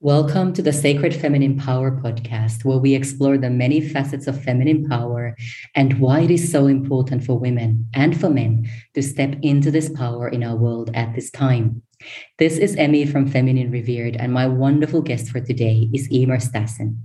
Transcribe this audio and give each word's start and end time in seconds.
Welcome 0.00 0.52
to 0.52 0.62
the 0.62 0.72
Sacred 0.72 1.12
Feminine 1.12 1.58
Power 1.58 1.90
podcast, 1.90 2.64
where 2.64 2.78
we 2.78 2.94
explore 2.94 3.36
the 3.36 3.50
many 3.50 3.80
facets 3.80 4.28
of 4.28 4.40
feminine 4.40 4.88
power 4.88 5.34
and 5.74 5.98
why 5.98 6.20
it 6.20 6.30
is 6.30 6.52
so 6.52 6.68
important 6.68 7.24
for 7.24 7.36
women 7.36 7.88
and 7.92 8.18
for 8.18 8.30
men 8.30 8.70
to 8.94 9.02
step 9.02 9.34
into 9.42 9.72
this 9.72 9.88
power 9.88 10.28
in 10.28 10.44
our 10.44 10.54
world 10.54 10.92
at 10.94 11.16
this 11.16 11.32
time. 11.32 11.82
This 12.38 12.58
is 12.58 12.76
Emmy 12.76 13.06
from 13.06 13.26
Feminine 13.26 13.72
Revered, 13.72 14.14
and 14.14 14.32
my 14.32 14.46
wonderful 14.46 15.02
guest 15.02 15.30
for 15.30 15.40
today 15.40 15.90
is 15.92 16.08
Emer 16.12 16.38
Stassen. 16.38 16.98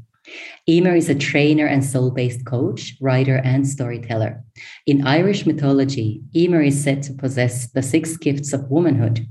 Emer 0.69 0.95
is 0.95 1.09
a 1.09 1.15
trainer 1.15 1.65
and 1.65 1.83
soul 1.83 2.11
based 2.11 2.45
coach, 2.45 2.95
writer, 3.01 3.37
and 3.37 3.67
storyteller. 3.67 4.43
In 4.85 5.07
Irish 5.07 5.47
mythology, 5.47 6.21
Emer 6.35 6.61
is 6.61 6.83
said 6.83 7.01
to 7.03 7.13
possess 7.13 7.71
the 7.71 7.81
six 7.81 8.17
gifts 8.17 8.53
of 8.53 8.69
womanhood 8.69 9.27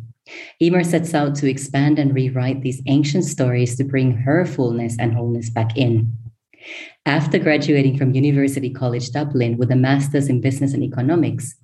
Emer 0.60 0.84
sets 0.84 1.14
out 1.14 1.34
to 1.36 1.48
expand 1.48 1.98
and 1.98 2.14
rewrite 2.14 2.62
these 2.62 2.82
ancient 2.86 3.24
stories 3.24 3.76
to 3.76 3.84
bring 3.84 4.12
her 4.12 4.44
fullness 4.44 4.96
and 4.98 5.14
wholeness 5.14 5.50
back 5.50 5.76
in. 5.76 6.12
After 7.06 7.38
graduating 7.38 7.98
from 7.98 8.14
University 8.14 8.70
College 8.70 9.10
Dublin 9.10 9.56
with 9.56 9.70
a 9.70 9.76
master's 9.76 10.28
in 10.28 10.40
business 10.40 10.72
and 10.72 10.82
economics, 10.82 11.56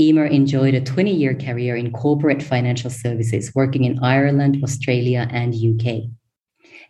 Emer 0.00 0.26
enjoyed 0.26 0.74
a 0.74 0.80
20 0.80 1.12
year 1.12 1.34
career 1.34 1.76
in 1.76 1.92
corporate 1.92 2.42
financial 2.42 2.88
services, 2.88 3.52
working 3.54 3.84
in 3.84 3.98
Ireland, 3.98 4.62
Australia, 4.62 5.28
and 5.30 5.54
UK. 5.54 6.04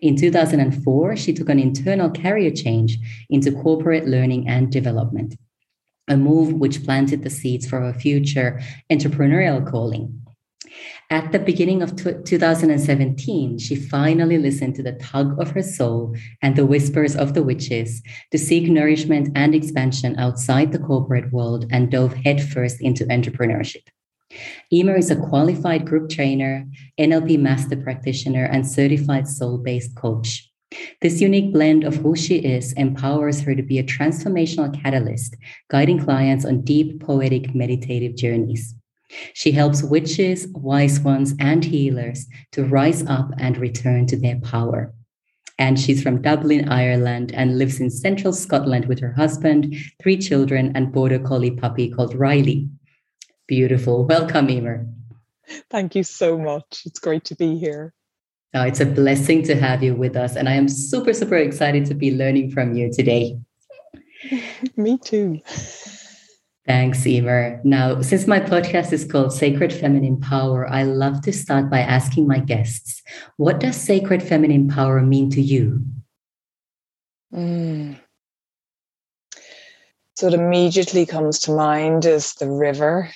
In 0.01 0.15
2004, 0.15 1.17
she 1.17 1.33
took 1.33 1.49
an 1.49 1.59
internal 1.59 2.11
career 2.11 2.51
change 2.51 2.99
into 3.31 3.51
corporate 3.51 4.07
learning 4.07 4.47
and 4.47 4.71
development, 4.71 5.35
a 6.07 6.17
move 6.17 6.53
which 6.53 6.85
planted 6.85 7.25
the 7.25 7.31
seeds 7.31 7.67
for 7.67 7.81
her 7.81 7.95
future 7.95 8.61
entrepreneurial 8.93 9.67
calling. 9.69 10.21
At 11.11 11.33
the 11.33 11.39
beginning 11.39 11.83
of 11.83 11.97
2017, 11.97 13.59
she 13.59 13.77
finally 13.77 14.39
listened 14.39 14.75
to 14.75 14.83
the 14.83 14.93
tug 14.93 15.41
of 15.41 15.53
her 15.53 15.63
soul 15.63 16.17
and 16.43 16.57
the 16.57 16.67
whispers 16.67 17.17
of 17.17 17.35
the 17.35 17.43
witches 17.43 18.03
to 18.33 18.39
seek 18.39 18.69
nourishment 18.69 19.31
and 19.35 19.55
expansion 19.55 20.19
outside 20.19 20.73
the 20.73 20.79
corporate 20.79 21.33
world 21.33 21.67
and 21.71 21.91
dove 21.91 22.13
headfirst 22.13 22.81
into 22.81 23.05
entrepreneurship. 23.07 23.87
Emer 24.73 24.97
is 24.97 25.11
a 25.11 25.17
qualified 25.17 25.87
group 25.87 26.11
trainer, 26.11 26.67
NLP 27.01 27.39
master 27.39 27.77
practitioner, 27.77 28.45
and 28.45 28.67
certified 28.67 29.27
soul 29.27 29.59
based 29.59 29.95
coach. 29.97 30.51
This 31.01 31.21
unique 31.21 31.53
blend 31.53 31.85
of 31.85 31.97
who 31.97 32.15
she 32.15 32.37
is 32.37 32.75
empowers 32.75 33.41
her 33.43 33.55
to 33.55 33.63
be 33.63 33.79
a 33.79 33.85
transformational 33.85 34.79
catalyst, 34.83 35.37
guiding 35.71 35.99
clients 35.99 36.45
on 36.45 36.61
deep, 36.61 37.01
poetic, 37.01 37.55
meditative 37.55 38.17
journeys. 38.17 38.75
She 39.35 39.53
helps 39.53 39.83
witches, 39.83 40.47
wise 40.53 41.01
ones, 41.01 41.35
and 41.39 41.65
healers 41.65 42.27
to 42.53 42.65
rise 42.65 43.05
up 43.07 43.31
and 43.39 43.57
return 43.57 44.07
to 44.07 44.17
their 44.17 44.39
power. 44.41 44.93
And 45.59 45.79
she's 45.79 46.03
from 46.03 46.23
Dublin, 46.23 46.69
Ireland, 46.69 47.33
and 47.35 47.59
lives 47.59 47.81
in 47.81 47.91
central 47.91 48.33
Scotland 48.33 48.87
with 48.87 49.01
her 49.01 49.13
husband, 49.13 49.75
three 50.01 50.17
children, 50.17 50.73
and 50.75 50.93
border 50.93 51.19
collie 51.19 51.51
puppy 51.51 51.91
called 51.91 52.15
Riley. 52.15 52.69
Beautiful. 53.49 54.05
Welcome, 54.05 54.51
Emer. 54.51 54.87
Thank 55.71 55.95
you 55.97 56.05
so 56.05 56.39
much. 56.39 56.83
It's 56.85 57.01
great 57.01 57.25
to 57.25 57.35
be 57.35 57.59
here. 57.59 57.95
Oh, 58.55 58.63
it's 58.63 58.81
a 58.81 58.87
blessing 58.87 59.43
to 59.45 59.57
have 59.57 59.83
you 59.83 59.95
with 59.95 60.17
us. 60.17 60.37
And 60.37 60.49
I 60.49 60.55
am 60.55 60.69
super, 60.69 61.13
super 61.13 61.37
excited 61.37 61.87
to 61.87 61.95
be 61.95 62.15
learning 62.15 62.51
from 62.51 62.75
you 62.75 62.93
today. 62.93 63.39
Me 64.77 64.99
too. 64.99 65.41
Thanks, 66.69 67.07
Emer. 67.07 67.63
Now, 67.65 68.03
since 68.03 68.27
my 68.27 68.41
podcast 68.41 68.93
is 68.93 69.07
called 69.07 69.33
Sacred 69.33 69.73
Feminine 69.73 70.21
Power, 70.21 70.69
I 70.69 70.83
love 70.83 71.23
to 71.23 71.33
start 71.33 71.71
by 71.71 71.79
asking 71.81 72.27
my 72.27 72.41
guests, 72.41 73.03
what 73.39 73.59
does 73.59 73.75
sacred 73.75 74.23
feminine 74.23 74.69
power 74.69 75.01
mean 75.01 75.31
to 75.31 75.41
you? 75.41 75.83
Mm. 77.33 77.99
So, 80.17 80.27
what 80.27 80.35
immediately 80.35 81.07
comes 81.07 81.39
to 81.41 81.53
mind 81.53 82.05
is 82.05 82.35
the 82.35 82.51
river 82.51 83.09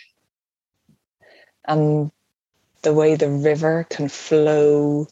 and 1.67 2.11
the 2.81 2.95
way 2.95 3.17
the 3.17 3.31
river 3.31 3.87
can 3.91 4.09
flow 4.09 5.09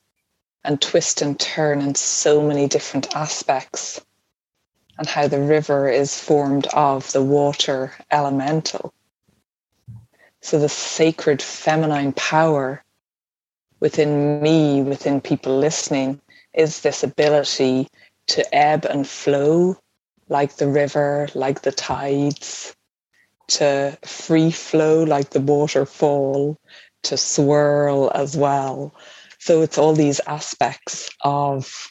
and 0.65 0.81
twist 0.81 1.21
and 1.21 1.39
turn 1.39 1.83
in 1.83 1.95
so 1.95 2.41
many 2.41 2.67
different 2.69 3.15
aspects 3.15 4.01
and 5.01 5.09
how 5.09 5.27
the 5.27 5.41
river 5.41 5.89
is 5.89 6.21
formed 6.21 6.67
of 6.75 7.11
the 7.13 7.23
water 7.23 7.91
elemental. 8.11 8.93
So 10.43 10.59
the 10.59 10.69
sacred 10.69 11.41
feminine 11.41 12.13
power 12.13 12.85
within 13.81 14.43
me, 14.43 14.83
within 14.83 15.23
people 15.23 15.59
listening, 15.59 16.21
is 16.53 16.83
this 16.83 17.03
ability 17.03 17.89
to 18.27 18.55
ebb 18.55 18.85
and 18.85 19.09
flow 19.09 19.79
like 20.29 20.57
the 20.57 20.69
river, 20.69 21.31
like 21.35 21.63
the 21.63 21.73
tides, 21.73 22.77
to 23.49 23.97
free 24.05 24.51
flow 24.51 25.03
like 25.05 25.31
the 25.31 25.41
waterfall, 25.41 26.59
to 27.05 27.17
swirl 27.17 28.13
as 28.15 28.37
well. 28.37 28.95
So 29.39 29.63
it's 29.63 29.79
all 29.79 29.95
these 29.95 30.21
aspects 30.27 31.09
of 31.23 31.91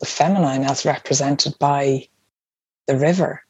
the 0.00 0.06
feminine 0.06 0.64
as 0.64 0.84
represented 0.84 1.54
by 1.60 2.08
the 2.86 2.96
river. 2.96 3.42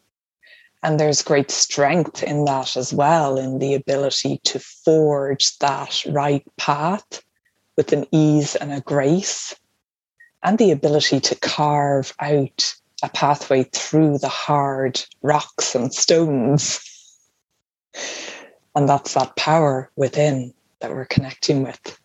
And 0.82 1.00
there's 1.00 1.22
great 1.22 1.50
strength 1.50 2.22
in 2.22 2.44
that 2.44 2.76
as 2.76 2.92
well, 2.92 3.38
in 3.38 3.58
the 3.58 3.74
ability 3.74 4.40
to 4.44 4.58
forge 4.58 5.56
that 5.58 6.04
right 6.06 6.44
path 6.58 7.22
with 7.76 7.92
an 7.92 8.06
ease 8.12 8.54
and 8.54 8.72
a 8.72 8.80
grace, 8.80 9.54
and 10.42 10.58
the 10.58 10.70
ability 10.70 11.20
to 11.20 11.34
carve 11.36 12.14
out 12.20 12.74
a 13.02 13.08
pathway 13.08 13.64
through 13.64 14.18
the 14.18 14.28
hard 14.28 15.02
rocks 15.22 15.74
and 15.74 15.92
stones. 15.92 16.80
And 18.74 18.88
that's 18.88 19.14
that 19.14 19.36
power 19.36 19.90
within 19.96 20.52
that 20.80 20.90
we're 20.90 21.06
connecting 21.06 21.62
with. 21.62 21.98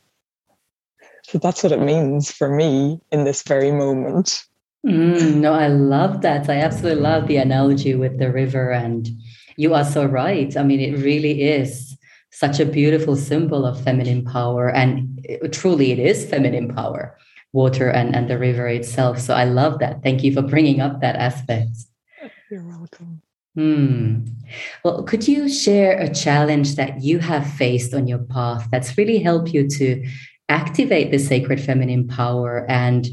So 1.24 1.38
that's 1.38 1.64
what 1.64 1.72
it 1.72 1.82
means 1.82 2.32
for 2.32 2.50
me 2.50 3.02
in 3.12 3.24
this 3.24 3.44
very 3.44 3.72
moment. 3.72 4.46
Mm, 4.86 5.36
no, 5.36 5.54
I 5.54 5.68
love 5.68 6.22
that. 6.22 6.50
I 6.50 6.60
absolutely 6.60 7.02
love 7.02 7.28
the 7.28 7.38
analogy 7.38 7.96
with 7.96 8.18
the 8.18 8.32
river. 8.32 8.72
And 8.72 9.10
you 9.58 9.74
are 9.74 9.84
so 9.84 10.06
right. 10.06 10.56
I 10.56 10.64
mean, 10.64 10.80
it 10.80 10.98
really 11.04 11.44
is 11.44 11.98
such 12.32 12.60
a 12.60 12.66
beautiful 12.66 13.16
symbol 13.16 13.66
of 13.66 13.82
feminine 13.84 14.24
power. 14.24 14.70
And 14.70 15.20
it, 15.24 15.52
truly, 15.52 15.92
it 15.92 16.00
is 16.00 16.26
feminine 16.26 16.74
power, 16.74 17.18
water 17.52 17.90
and, 17.90 18.16
and 18.16 18.30
the 18.30 18.38
river 18.38 18.68
itself. 18.68 19.20
So 19.20 19.34
I 19.34 19.44
love 19.44 19.80
that. 19.80 20.02
Thank 20.02 20.24
you 20.24 20.34
for 20.34 20.42
bringing 20.42 20.80
up 20.80 21.02
that 21.02 21.18
aspect. 21.18 21.72
You're 22.50 22.66
welcome. 22.66 23.22
Hmm. 23.56 24.26
Well, 24.86 25.04
could 25.04 25.28
you 25.28 25.50
share 25.50 26.00
a 26.00 26.14
challenge 26.14 26.76
that 26.76 27.04
you 27.04 27.20
have 27.20 27.52
faced 27.54 27.94
on 27.94 28.08
your 28.08 28.20
path 28.20 28.68
that's 28.72 28.98
really 28.98 29.20
helped 29.20 29.50
you 29.50 29.68
to 29.68 30.08
activate 30.48 31.12
the 31.12 31.18
sacred 31.18 31.60
feminine 31.60 32.08
power 32.08 32.66
and 32.70 33.08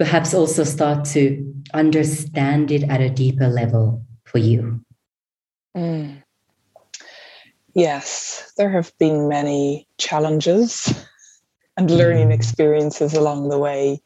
perhaps 0.00 0.32
also 0.32 0.64
start 0.64 1.04
to 1.04 1.54
understand 1.74 2.72
it 2.72 2.84
at 2.84 3.02
a 3.02 3.10
deeper 3.10 3.48
level 3.48 4.02
for 4.24 4.38
you? 4.38 4.80
Mm. 5.76 6.22
Yes, 7.74 8.50
there 8.56 8.70
have 8.70 8.96
been 8.98 9.28
many 9.28 9.86
challenges 9.98 10.88
and 11.76 11.90
learning 11.90 12.28
mm. 12.28 12.32
experiences 12.32 13.12
along 13.12 13.50
the 13.50 13.58
way. 13.58 14.00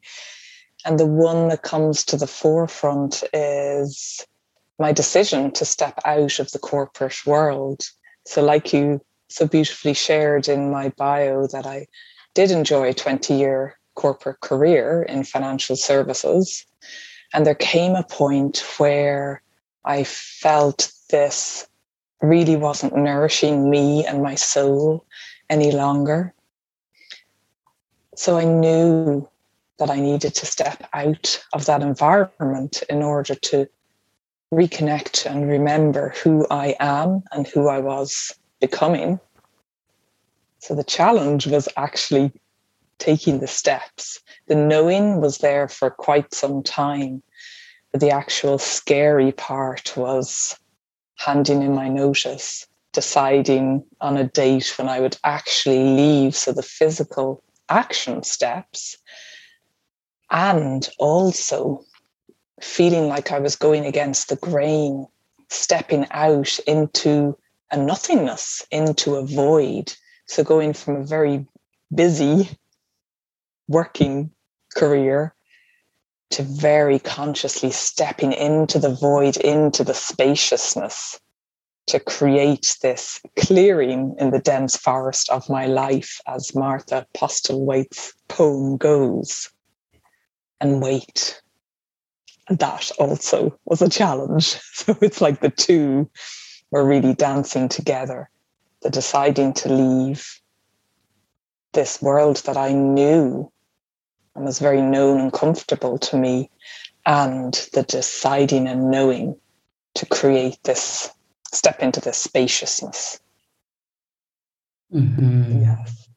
And 0.84 0.98
the 0.98 1.06
one 1.06 1.46
that 1.48 1.62
comes 1.62 2.04
to 2.06 2.16
the 2.16 2.26
forefront 2.26 3.22
is 3.32 4.26
my 4.80 4.90
decision 4.90 5.52
to 5.52 5.64
step 5.64 5.96
out 6.04 6.40
of 6.40 6.50
the 6.50 6.58
corporate 6.58 7.24
world. 7.24 7.82
So, 8.26 8.44
like 8.44 8.72
you 8.72 9.00
so 9.28 9.46
beautifully 9.46 9.94
shared 9.94 10.48
in 10.48 10.72
my 10.72 10.88
bio, 10.88 11.46
that 11.46 11.66
I 11.66 11.86
did 12.34 12.50
enjoy 12.50 12.88
a 12.88 12.94
20 12.94 13.34
year 13.34 13.78
corporate 13.94 14.40
career 14.40 15.02
in 15.02 15.24
financial 15.24 15.76
services. 15.76 16.64
And 17.32 17.46
there 17.46 17.54
came 17.54 17.94
a 17.94 18.02
point 18.04 18.58
where 18.78 19.42
I 19.84 20.04
felt 20.04 20.92
this 21.10 21.66
really 22.22 22.56
wasn't 22.56 22.96
nourishing 22.96 23.70
me 23.70 24.06
and 24.06 24.22
my 24.22 24.34
soul 24.34 25.04
any 25.50 25.70
longer. 25.72 26.32
So 28.16 28.38
I 28.38 28.44
knew 28.44 29.28
that 29.78 29.90
I 29.90 29.96
needed 29.96 30.34
to 30.34 30.46
step 30.46 30.88
out 30.92 31.44
of 31.52 31.66
that 31.66 31.82
environment 31.82 32.82
in 32.88 33.02
order 33.02 33.34
to 33.34 33.68
reconnect 34.52 35.26
and 35.26 35.48
remember 35.48 36.14
who 36.22 36.46
I 36.50 36.76
am 36.78 37.24
and 37.32 37.46
who 37.46 37.68
I 37.68 37.80
was 37.80 38.32
becoming. 38.60 39.18
So 40.60 40.74
the 40.74 40.84
challenge 40.84 41.46
was 41.46 41.68
actually 41.76 42.32
taking 42.98 43.40
the 43.40 43.46
steps. 43.46 44.20
The 44.46 44.54
knowing 44.54 45.20
was 45.20 45.38
there 45.38 45.68
for 45.68 45.90
quite 45.90 46.34
some 46.34 46.62
time, 46.62 47.22
but 47.92 48.00
the 48.00 48.10
actual 48.10 48.58
scary 48.58 49.32
part 49.32 49.96
was 49.96 50.58
handing 51.16 51.62
in 51.62 51.74
my 51.74 51.88
notice, 51.88 52.66
deciding 52.92 53.84
on 54.00 54.16
a 54.16 54.24
date 54.24 54.72
when 54.78 54.88
I 54.88 55.00
would 55.00 55.16
actually 55.24 55.82
leave. 55.82 56.34
So 56.34 56.52
the 56.52 56.62
physical 56.62 57.42
action 57.68 58.22
steps 58.22 58.96
and 60.30 60.88
also 60.98 61.84
feeling 62.60 63.08
like 63.08 63.30
I 63.32 63.38
was 63.38 63.56
going 63.56 63.84
against 63.84 64.28
the 64.28 64.36
grain, 64.36 65.06
stepping 65.48 66.06
out 66.10 66.58
into 66.66 67.36
a 67.70 67.76
nothingness, 67.76 68.66
into 68.70 69.16
a 69.16 69.26
void. 69.26 69.92
So 70.26 70.42
going 70.42 70.72
from 70.72 70.96
a 70.96 71.04
very 71.04 71.46
busy 71.94 72.48
working 73.68 74.30
career 74.74 75.34
to 76.30 76.42
very 76.42 76.98
consciously 76.98 77.70
stepping 77.70 78.32
into 78.32 78.78
the 78.78 78.94
void, 78.94 79.36
into 79.36 79.84
the 79.84 79.94
spaciousness 79.94 81.20
to 81.86 82.00
create 82.00 82.76
this 82.82 83.20
clearing 83.38 84.16
in 84.18 84.30
the 84.30 84.38
dense 84.38 84.76
forest 84.76 85.28
of 85.30 85.48
my 85.50 85.66
life, 85.66 86.18
as 86.26 86.54
Martha 86.54 87.06
Postlethwaite's 87.14 88.14
poem 88.28 88.76
goes, 88.78 89.50
and 90.60 90.82
wait. 90.82 91.40
That 92.48 92.90
also 92.98 93.58
was 93.64 93.80
a 93.80 93.88
challenge. 93.88 94.58
So 94.74 94.96
it's 95.00 95.20
like 95.20 95.40
the 95.40 95.50
two 95.50 96.10
were 96.70 96.84
really 96.84 97.14
dancing 97.14 97.68
together 97.68 98.28
the 98.82 98.90
deciding 98.90 99.54
to 99.54 99.72
leave 99.72 100.40
this 101.72 102.02
world 102.02 102.36
that 102.44 102.56
I 102.56 102.72
knew 102.72 103.50
and 104.34 104.44
was 104.44 104.58
very 104.58 104.82
known 104.82 105.20
and 105.20 105.32
comfortable 105.32 105.98
to 105.98 106.16
me, 106.16 106.50
and 107.06 107.54
the 107.72 107.82
deciding 107.82 108.66
and 108.66 108.90
knowing 108.90 109.36
to 109.94 110.06
create 110.06 110.58
this 110.64 111.10
step 111.52 111.80
into 111.80 112.00
this 112.00 112.18
spaciousness. 112.18 113.20
Mm-hmm. 114.92 115.62
Yes. 115.62 116.08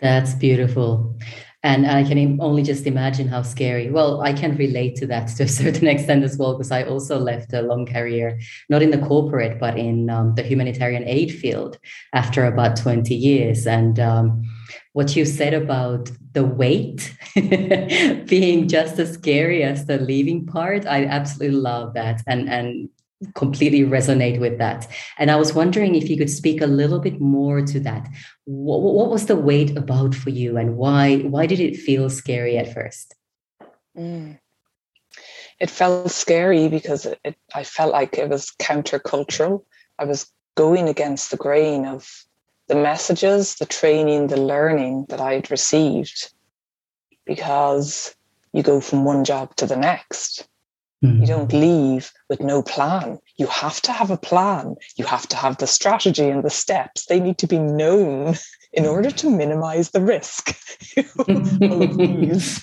That's 0.00 0.34
beautiful. 0.34 1.16
And 1.62 1.86
I 1.86 2.04
can 2.04 2.38
only 2.42 2.62
just 2.62 2.86
imagine 2.86 3.26
how 3.26 3.40
scary. 3.40 3.90
Well, 3.90 4.20
I 4.20 4.34
can 4.34 4.54
relate 4.56 4.96
to 4.96 5.06
that 5.06 5.28
to 5.36 5.44
a 5.44 5.48
certain 5.48 5.88
extent 5.88 6.22
as 6.22 6.36
well, 6.36 6.52
because 6.52 6.70
I 6.70 6.82
also 6.82 7.18
left 7.18 7.54
a 7.54 7.62
long 7.62 7.86
career, 7.86 8.38
not 8.68 8.82
in 8.82 8.90
the 8.90 8.98
corporate, 8.98 9.58
but 9.58 9.78
in 9.78 10.10
um, 10.10 10.34
the 10.34 10.42
humanitarian 10.42 11.04
aid 11.04 11.32
field 11.32 11.78
after 12.12 12.44
about 12.44 12.76
20 12.76 13.14
years. 13.14 13.66
And 13.66 13.98
um, 13.98 14.42
what 14.94 15.14
you 15.16 15.24
said 15.24 15.54
about 15.54 16.10
the 16.32 16.44
wait 16.44 17.14
being 17.34 18.68
just 18.68 18.98
as 18.98 19.12
scary 19.12 19.62
as 19.62 19.86
the 19.86 19.98
leaving 19.98 20.46
part, 20.46 20.86
I 20.86 21.04
absolutely 21.04 21.58
love 21.58 21.94
that. 21.94 22.22
And, 22.28 22.48
and 22.48 22.88
completely 23.34 23.80
resonate 23.82 24.38
with 24.38 24.58
that. 24.58 24.86
And 25.18 25.30
I 25.30 25.36
was 25.36 25.52
wondering 25.52 25.94
if 25.94 26.08
you 26.08 26.16
could 26.16 26.30
speak 26.30 26.60
a 26.60 26.66
little 26.66 27.00
bit 27.00 27.20
more 27.20 27.60
to 27.62 27.80
that. 27.80 28.08
What, 28.44 28.80
what 28.82 29.10
was 29.10 29.26
the 29.26 29.36
wait 29.36 29.76
about 29.76 30.14
for 30.14 30.30
you, 30.30 30.56
and 30.56 30.76
why 30.76 31.18
why 31.18 31.46
did 31.46 31.60
it 31.60 31.76
feel 31.76 32.10
scary 32.10 32.56
at 32.56 32.72
first? 32.72 33.14
Mm. 33.96 34.38
It 35.60 35.70
felt 35.70 36.10
scary 36.10 36.68
because 36.68 37.06
it, 37.06 37.18
it, 37.24 37.36
I 37.54 37.64
felt 37.64 37.92
like 37.92 38.18
it 38.18 38.28
was 38.28 38.52
countercultural. 38.60 39.64
I 39.98 40.04
was 40.04 40.30
going 40.56 40.88
against 40.88 41.30
the 41.30 41.36
grain 41.36 41.86
of 41.86 42.08
the 42.68 42.74
messages, 42.74 43.56
the 43.56 43.66
training, 43.66 44.28
the 44.28 44.40
learning 44.40 45.06
that 45.08 45.20
I 45.20 45.34
had 45.34 45.50
received, 45.50 46.32
because 47.26 48.14
you 48.52 48.62
go 48.62 48.80
from 48.80 49.04
one 49.04 49.24
job 49.24 49.54
to 49.56 49.66
the 49.66 49.76
next 49.76 50.48
Mm-hmm. 51.04 51.20
You 51.20 51.26
don't 51.26 51.52
leave 51.52 52.12
with 52.30 52.40
no 52.40 52.62
plan. 52.62 53.18
You 53.36 53.46
have 53.48 53.80
to 53.82 53.92
have 53.92 54.10
a 54.10 54.16
plan. 54.16 54.76
You 54.96 55.04
have 55.04 55.28
to 55.28 55.36
have 55.36 55.58
the 55.58 55.66
strategy 55.66 56.28
and 56.28 56.42
the 56.42 56.50
steps. 56.50 57.06
They 57.06 57.20
need 57.20 57.36
to 57.38 57.46
be 57.46 57.58
known 57.58 58.36
in 58.76 58.86
order 58.86 59.10
to 59.10 59.30
minimize 59.30 59.90
the 59.90 60.00
risk 60.00 60.50
of 60.96 61.96
these 61.96 62.58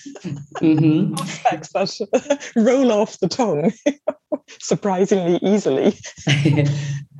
mm-hmm. 0.61 1.13
aspects 1.15 1.71
that 1.71 2.51
roll 2.55 2.91
off 2.91 3.19
the 3.19 3.29
tongue 3.29 3.71
surprisingly 4.59 5.39
easily. 5.41 5.97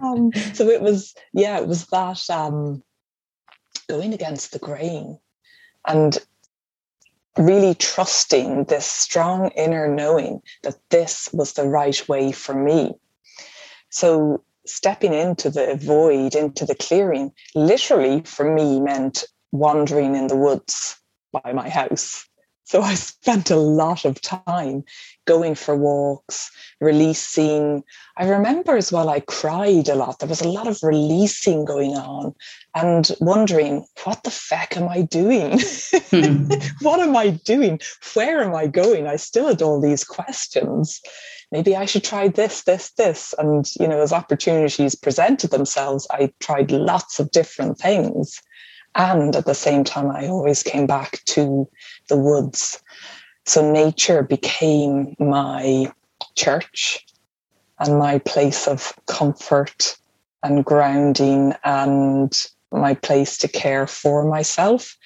um, 0.04 0.32
so 0.54 0.68
it 0.68 0.82
was, 0.82 1.14
yeah, 1.34 1.58
it 1.58 1.68
was 1.68 1.86
that 1.88 2.30
um, 2.30 2.84
going 3.88 4.14
against 4.14 4.52
the 4.52 4.60
grain. 4.60 5.18
And 5.88 6.18
really 7.38 7.74
trusting 7.76 8.66
this 8.66 8.86
strong 8.86 9.50
inner 9.56 9.88
knowing 9.88 10.42
that 10.64 10.76
this 10.90 11.30
was 11.34 11.54
the 11.54 11.64
right 11.64 12.08
way 12.10 12.32
for 12.32 12.54
me. 12.54 12.94
So 13.90 14.44
stepping 14.74 15.14
into 15.14 15.50
the 15.50 15.76
void, 15.76 16.36
into 16.36 16.66
the 16.66 16.76
clearing, 16.76 17.32
literally 17.56 18.22
for 18.22 18.54
me 18.54 18.80
meant 18.80 19.26
wandering 19.52 20.16
in 20.16 20.28
the 20.28 20.36
woods 20.36 21.00
by 21.32 21.54
my 21.54 21.70
house. 21.70 22.28
So 22.72 22.82
I 22.82 22.94
spent 22.94 23.52
a 23.52 23.58
lot 23.58 24.06
of 24.06 24.22
time 24.22 24.86
going 25.26 25.56
for 25.56 25.76
walks, 25.76 26.50
releasing. 26.80 27.84
I 28.16 28.30
remember 28.30 28.78
as 28.78 28.94
well, 28.94 29.10
I 29.10 29.20
cried 29.20 29.90
a 29.90 29.96
lot. 29.96 30.20
There 30.20 30.30
was 30.30 30.40
a 30.40 30.48
lot 30.48 30.70
of 30.70 30.80
releasing 30.82 31.66
going 31.66 31.98
on 31.98 32.34
and 32.74 33.12
wondering, 33.20 33.86
what 34.06 34.24
the 34.24 34.32
feck 34.32 34.78
am 34.78 34.88
I 34.88 35.02
doing? 35.02 35.60
Hmm. 36.12 36.50
what 36.82 37.02
am 37.02 37.18
I 37.18 37.32
doing? 37.32 37.82
Where 38.14 38.42
am 38.42 38.56
I 38.56 38.68
going? 38.68 39.06
I 39.06 39.18
still 39.18 39.50
had 39.50 39.62
all 39.62 39.82
these 39.82 40.06
questions. 40.06 41.02
Maybe 41.52 41.76
I 41.76 41.84
should 41.84 42.06
try 42.06 42.30
this, 42.30 42.64
this, 42.64 42.92
this. 42.92 43.36
And, 43.38 43.70
you 43.82 43.88
know, 43.90 44.00
as 44.00 44.14
opportunities 44.14 44.96
presented 44.96 45.52
themselves, 45.52 46.08
I 46.10 46.32
tried 46.40 46.72
lots 46.72 47.20
of 47.20 47.32
different 47.32 47.80
things. 47.80 48.42
And 48.96 49.36
at 49.36 49.46
the 49.46 49.56
same 49.56 49.84
time, 49.84 50.12
I 50.12 50.28
always 50.28 50.64
came 50.64 50.86
back 50.86 51.24
to 51.28 51.68
the 52.12 52.18
woods. 52.18 52.80
So 53.46 53.72
nature 53.72 54.22
became 54.22 55.16
my 55.18 55.92
church 56.36 57.04
and 57.80 57.98
my 57.98 58.20
place 58.20 58.68
of 58.68 58.94
comfort 59.08 59.98
and 60.44 60.64
grounding 60.64 61.56
and 61.64 62.32
my 62.72 62.94
place 62.94 63.38
to 63.40 63.48
care 63.48 63.88
for 63.88 64.24
myself 64.30 64.98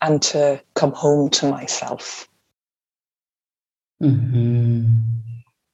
and 0.00 0.22
to 0.22 0.62
come 0.74 0.92
home 0.92 1.28
to 1.30 1.50
myself. 1.50 2.28
Mm-hmm. 4.02 4.86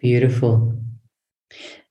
Beautiful 0.01 0.75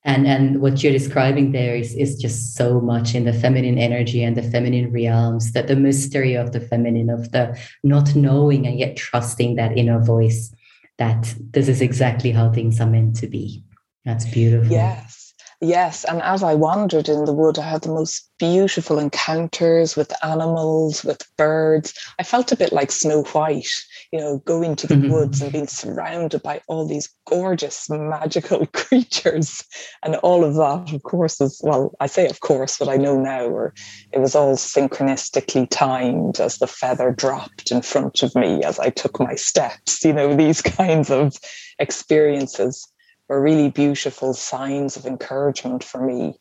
and 0.07 0.25
and 0.25 0.62
what 0.62 0.81
you're 0.81 0.94
describing 0.94 1.51
there 1.51 1.75
is 1.75 1.94
is 1.94 2.15
just 2.15 2.56
so 2.56 2.81
much 2.81 3.13
in 3.13 3.25
the 3.25 3.33
feminine 3.33 3.77
energy 3.77 4.24
and 4.24 4.36
the 4.36 4.42
feminine 4.42 4.92
realms 4.92 5.51
that 5.51 5.68
the 5.68 5.75
mystery 5.75 6.33
of 6.33 6.54
the 6.54 6.62
feminine 6.62 7.09
of 7.09 7.31
the 7.31 7.59
not 7.83 8.15
knowing 8.15 8.66
and 8.66 8.80
yet 8.80 8.95
trusting 8.95 9.56
that 9.56 9.78
inner 9.78 9.99
voice 9.99 10.52
that 10.97 11.35
this 11.52 11.68
is 11.68 11.81
exactly 11.81 12.31
how 12.31 12.52
things 12.52 12.81
are 12.81 12.90
meant 12.90 13.16
to 13.18 13.28
be. 13.28 13.64
That's 14.04 14.26
beautiful. 14.26 14.71
Yes 14.71 15.26
Yes, 15.59 16.04
and 16.04 16.21
as 16.21 16.44
I 16.44 16.54
wandered 16.54 17.09
in 17.09 17.26
the 17.26 17.33
wood, 17.33 17.57
I 17.57 17.68
had 17.68 17.81
the 17.81 17.90
most 17.90 18.30
beautiful 18.37 18.99
encounters 18.99 19.95
with 19.95 20.14
animals, 20.23 21.04
with 21.04 21.23
birds. 21.35 21.95
I 22.19 22.23
felt 22.23 22.52
a 22.52 22.56
bit 22.56 22.71
like 22.71 22.92
Snow 22.92 23.23
White, 23.23 23.68
you 24.11 24.19
know, 24.19 24.37
going 24.45 24.76
to 24.76 24.85
the 24.85 24.94
mm-hmm. 24.94 25.11
woods 25.11 25.42
and 25.42 25.52
being 25.52 25.66
surrounded 25.66 26.44
by 26.44 26.61
all 26.68 26.85
these 26.85 27.09
gorgeous, 27.26 27.90
magical 27.90 28.68
creatures. 28.73 29.64
And 30.04 30.18
all 30.18 30.44
of 30.44 30.54
that, 30.56 30.94
of 30.94 31.02
course, 31.02 31.42
is 31.42 31.59
well, 31.64 31.92
I 31.99 32.06
say 32.06 32.28
of 32.28 32.42
course, 32.42 32.78
but 32.78 32.87
I 32.87 32.97
know 32.97 33.19
now, 33.19 33.45
or 33.45 33.73
it 34.11 34.19
was 34.19 34.35
all 34.35 34.57
synchronistically 34.57 35.69
timed 35.71 36.40
as 36.40 36.59
the 36.59 36.68
feather 36.68 37.11
dropped 37.11 37.71
in 37.71 37.81
front 37.81 38.21
of 38.21 38.35
me 38.35 38.64
as 38.64 38.78
I 38.78 38.92
took 38.92 39.19
my 39.19 39.33
steps, 39.33 40.06
you 40.06 40.14
know, 40.14 40.35
these 40.35 40.61
kinds 40.78 41.09
of 41.09 41.35
experiences 41.80 42.87
were 43.27 43.41
really 43.41 43.69
beautiful 43.69 44.33
signs 44.33 44.95
of 44.95 45.05
encouragement 45.05 45.83
for 45.83 46.01
me 46.01 46.39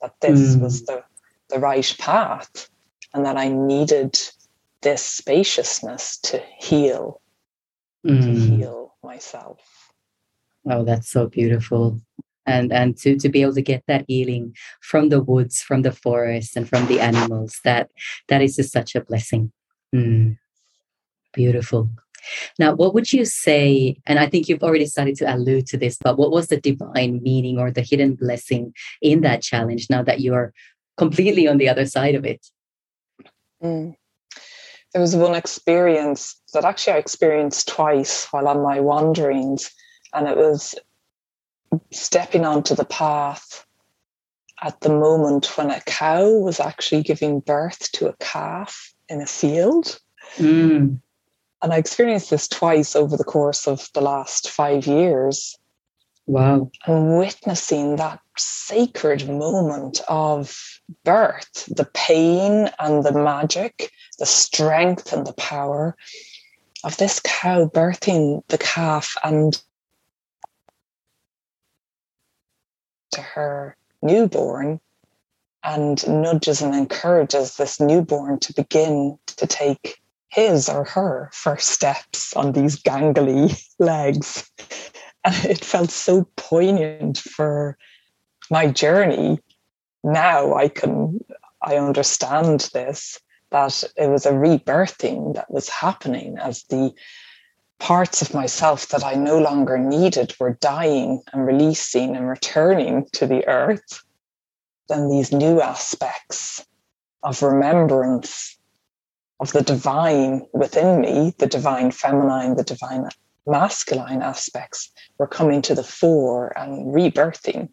that 0.00 0.14
this 0.20 0.54
mm. 0.54 0.60
was 0.60 0.84
the, 0.84 1.02
the 1.50 1.58
right 1.58 1.94
path 1.98 2.68
and 3.12 3.24
that 3.26 3.36
I 3.36 3.48
needed 3.48 4.18
this 4.82 5.02
spaciousness 5.02 6.18
to 6.18 6.42
heal, 6.58 7.20
mm. 8.06 8.22
to 8.22 8.32
heal 8.32 8.94
myself. 9.02 9.58
Oh, 10.70 10.84
that's 10.84 11.10
so 11.10 11.26
beautiful. 11.26 12.00
And 12.46 12.72
and 12.72 12.96
to, 12.98 13.18
to 13.18 13.28
be 13.28 13.42
able 13.42 13.54
to 13.54 13.62
get 13.62 13.84
that 13.88 14.06
healing 14.08 14.56
from 14.80 15.10
the 15.10 15.22
woods, 15.22 15.60
from 15.60 15.82
the 15.82 15.92
forest, 15.92 16.56
and 16.56 16.66
from 16.66 16.86
the 16.86 16.98
animals, 17.00 17.60
that 17.64 17.90
that 18.28 18.40
is 18.40 18.56
just 18.56 18.72
such 18.72 18.94
a 18.94 19.02
blessing. 19.02 19.52
Mm. 19.94 20.38
Beautiful. 21.34 21.90
Now, 22.58 22.74
what 22.74 22.94
would 22.94 23.12
you 23.12 23.24
say? 23.24 23.98
And 24.06 24.18
I 24.18 24.28
think 24.28 24.48
you've 24.48 24.62
already 24.62 24.86
started 24.86 25.16
to 25.16 25.34
allude 25.34 25.66
to 25.68 25.76
this, 25.76 25.98
but 26.02 26.18
what 26.18 26.30
was 26.30 26.48
the 26.48 26.60
divine 26.60 27.22
meaning 27.22 27.58
or 27.58 27.70
the 27.70 27.82
hidden 27.82 28.14
blessing 28.14 28.74
in 29.00 29.22
that 29.22 29.42
challenge 29.42 29.88
now 29.90 30.02
that 30.02 30.20
you 30.20 30.34
are 30.34 30.52
completely 30.96 31.46
on 31.46 31.58
the 31.58 31.68
other 31.68 31.86
side 31.86 32.14
of 32.14 32.24
it? 32.24 32.46
Mm. 33.62 33.94
There 34.92 35.02
was 35.02 35.14
one 35.14 35.34
experience 35.34 36.40
that 36.54 36.64
actually 36.64 36.94
I 36.94 36.98
experienced 36.98 37.68
twice 37.68 38.26
while 38.30 38.48
on 38.48 38.62
my 38.62 38.80
wanderings, 38.80 39.70
and 40.14 40.26
it 40.26 40.36
was 40.36 40.74
stepping 41.92 42.46
onto 42.46 42.74
the 42.74 42.86
path 42.86 43.66
at 44.62 44.80
the 44.80 44.88
moment 44.88 45.56
when 45.56 45.70
a 45.70 45.80
cow 45.82 46.30
was 46.30 46.58
actually 46.58 47.02
giving 47.02 47.40
birth 47.40 47.92
to 47.92 48.08
a 48.08 48.16
calf 48.18 48.94
in 49.08 49.20
a 49.20 49.26
field. 49.26 50.00
Mm. 50.36 51.00
And 51.60 51.72
I 51.72 51.76
experienced 51.76 52.30
this 52.30 52.46
twice 52.46 52.94
over 52.94 53.16
the 53.16 53.24
course 53.24 53.66
of 53.66 53.88
the 53.94 54.00
last 54.00 54.50
five 54.50 54.86
years. 54.86 55.58
Wow. 56.26 56.70
And 56.86 57.18
witnessing 57.18 57.96
that 57.96 58.20
sacred 58.36 59.28
moment 59.28 60.00
of 60.08 60.80
birth, 61.04 61.64
the 61.66 61.88
pain 61.94 62.70
and 62.78 63.04
the 63.04 63.12
magic, 63.12 63.90
the 64.18 64.26
strength 64.26 65.12
and 65.12 65.26
the 65.26 65.32
power 65.32 65.96
of 66.84 66.96
this 66.96 67.20
cow 67.24 67.66
birthing 67.66 68.42
the 68.48 68.58
calf 68.58 69.16
and 69.24 69.60
to 73.10 73.20
her 73.20 73.76
newborn 74.02 74.80
and 75.64 76.06
nudges 76.06 76.62
and 76.62 76.74
encourages 76.74 77.56
this 77.56 77.80
newborn 77.80 78.38
to 78.38 78.52
begin 78.52 79.18
to 79.26 79.46
take 79.46 80.00
his 80.28 80.68
or 80.68 80.84
her 80.84 81.30
first 81.32 81.68
steps 81.68 82.34
on 82.34 82.52
these 82.52 82.80
gangly 82.82 83.60
legs. 83.78 84.50
And 85.24 85.34
it 85.44 85.64
felt 85.64 85.90
so 85.90 86.28
poignant 86.36 87.18
for 87.18 87.76
my 88.50 88.68
journey. 88.68 89.40
Now 90.04 90.54
I 90.54 90.68
can, 90.68 91.20
I 91.62 91.76
understand 91.76 92.70
this, 92.72 93.18
that 93.50 93.84
it 93.96 94.08
was 94.08 94.26
a 94.26 94.32
rebirthing 94.32 95.34
that 95.34 95.50
was 95.50 95.68
happening 95.68 96.36
as 96.38 96.64
the 96.64 96.92
parts 97.78 98.22
of 98.22 98.34
myself 98.34 98.88
that 98.88 99.04
I 99.04 99.14
no 99.14 99.38
longer 99.38 99.78
needed 99.78 100.34
were 100.38 100.58
dying 100.60 101.22
and 101.32 101.46
releasing 101.46 102.16
and 102.16 102.28
returning 102.28 103.06
to 103.14 103.26
the 103.26 103.46
earth, 103.46 104.02
then 104.88 105.08
these 105.08 105.32
new 105.32 105.60
aspects 105.60 106.66
of 107.22 107.42
remembrance 107.42 108.57
of 109.40 109.52
the 109.52 109.62
divine 109.62 110.46
within 110.52 111.00
me, 111.00 111.34
the 111.38 111.46
divine 111.46 111.90
feminine, 111.90 112.56
the 112.56 112.64
divine 112.64 113.08
masculine 113.46 114.22
aspects 114.22 114.90
were 115.18 115.26
coming 115.26 115.62
to 115.62 115.74
the 115.74 115.84
fore 115.84 116.52
and 116.56 116.94
rebirthing 116.94 117.68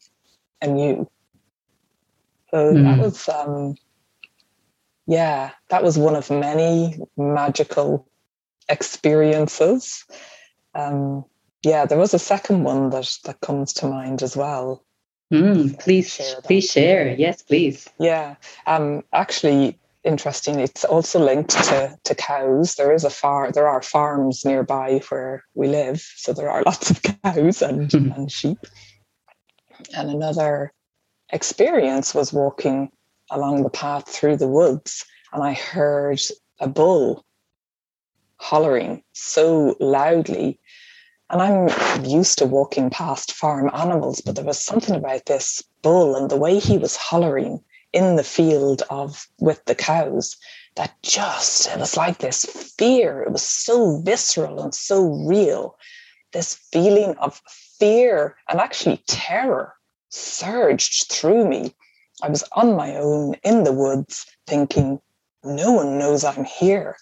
anew. 0.62 1.10
So 2.52 2.74
mm. 2.74 2.84
that 2.84 3.00
was, 3.00 3.28
um, 3.30 3.76
yeah, 5.08 5.52
that 5.70 5.84
was 5.84 5.98
one 5.98 6.16
of 6.16 6.30
many 6.30 6.98
magical 7.18 8.08
experiences. 8.70 10.06
Um, 10.74 11.26
yeah, 11.64 11.86
there 11.86 11.98
was 11.98 12.14
a 12.14 12.20
second 12.20 12.64
one 12.64 12.92
that 12.92 13.10
that 13.26 13.42
comes 13.42 13.74
to 13.74 13.88
mind 13.88 14.22
as 14.22 14.38
well. 14.38 14.84
Mm, 15.34 15.80
please, 15.80 16.14
share 16.14 16.42
please 16.44 16.70
share. 16.70 17.16
Yes, 17.18 17.42
please. 17.42 17.90
Yeah, 18.00 18.36
um, 18.68 19.04
actually, 19.12 19.80
interesting. 20.06 20.60
It's 20.60 20.86
also 20.86 21.20
linked 21.20 21.50
to 21.50 21.98
to 22.04 22.16
cows. 22.16 22.76
There 22.76 22.94
is 22.94 23.04
a 23.04 23.10
far. 23.10 23.52
There 23.52 23.68
are 23.68 23.82
farms 23.82 24.46
nearby 24.46 25.02
where 25.10 25.44
we 25.54 25.68
live, 25.68 26.00
so 26.16 26.32
there 26.32 26.50
are 26.50 26.64
lots 26.66 26.90
of 26.90 27.02
cows 27.02 27.62
and 27.62 27.90
mm-hmm. 27.90 28.12
and 28.12 28.32
sheep. 28.32 28.60
And 29.96 30.10
another 30.10 30.72
experience 31.32 32.14
was 32.14 32.32
walking 32.32 32.92
along 33.32 33.64
the 33.64 33.70
path 33.70 34.08
through 34.08 34.38
the 34.38 34.48
woods, 34.48 35.04
and 35.34 35.44
I 35.44 35.54
heard 35.54 36.22
a 36.60 36.68
bull 36.68 37.26
hollering 38.38 39.04
so 39.14 39.76
loudly. 39.80 40.60
And 41.32 41.42
I'm 41.42 42.06
used 42.06 42.38
to 42.38 42.46
walking 42.46 42.92
past 42.92 43.34
farm 43.34 43.72
animals, 43.74 44.22
but 44.22 44.36
there 44.36 44.46
was 44.46 44.64
something 44.64 44.94
about 44.94 45.26
this 45.26 45.64
bull 45.82 46.16
and 46.16 46.30
the 46.30 46.38
way 46.38 46.60
he 46.60 46.78
was 46.78 46.96
hollering 46.96 47.64
in 47.96 48.16
the 48.16 48.24
field 48.24 48.84
of 48.90 49.28
with 49.40 49.64
the 49.66 49.74
cows 49.74 50.38
that 50.76 50.94
just 51.02 51.68
it 51.68 51.80
was 51.80 51.98
like 51.98 52.20
this 52.20 52.46
fear. 52.78 53.24
It 53.24 53.32
was 53.32 53.42
so 53.42 54.02
visceral 54.02 54.62
and 54.62 54.76
so 54.76 55.02
real. 55.26 55.78
This 56.34 56.56
feeling 56.72 57.16
of 57.18 57.42
fear 57.80 58.36
and 58.50 58.60
actually 58.60 59.02
terror 59.08 59.74
surged 60.10 61.12
through 61.12 61.48
me. 61.48 61.74
I 62.22 62.30
was 62.30 62.44
on 62.54 62.76
my 62.76 62.96
own 62.98 63.36
in 63.44 63.64
the 63.64 63.74
woods 63.74 64.26
thinking, 64.46 65.00
no 65.44 65.72
one 65.72 65.98
knows 65.98 66.24
I'm 66.24 66.44
here. 66.44 66.98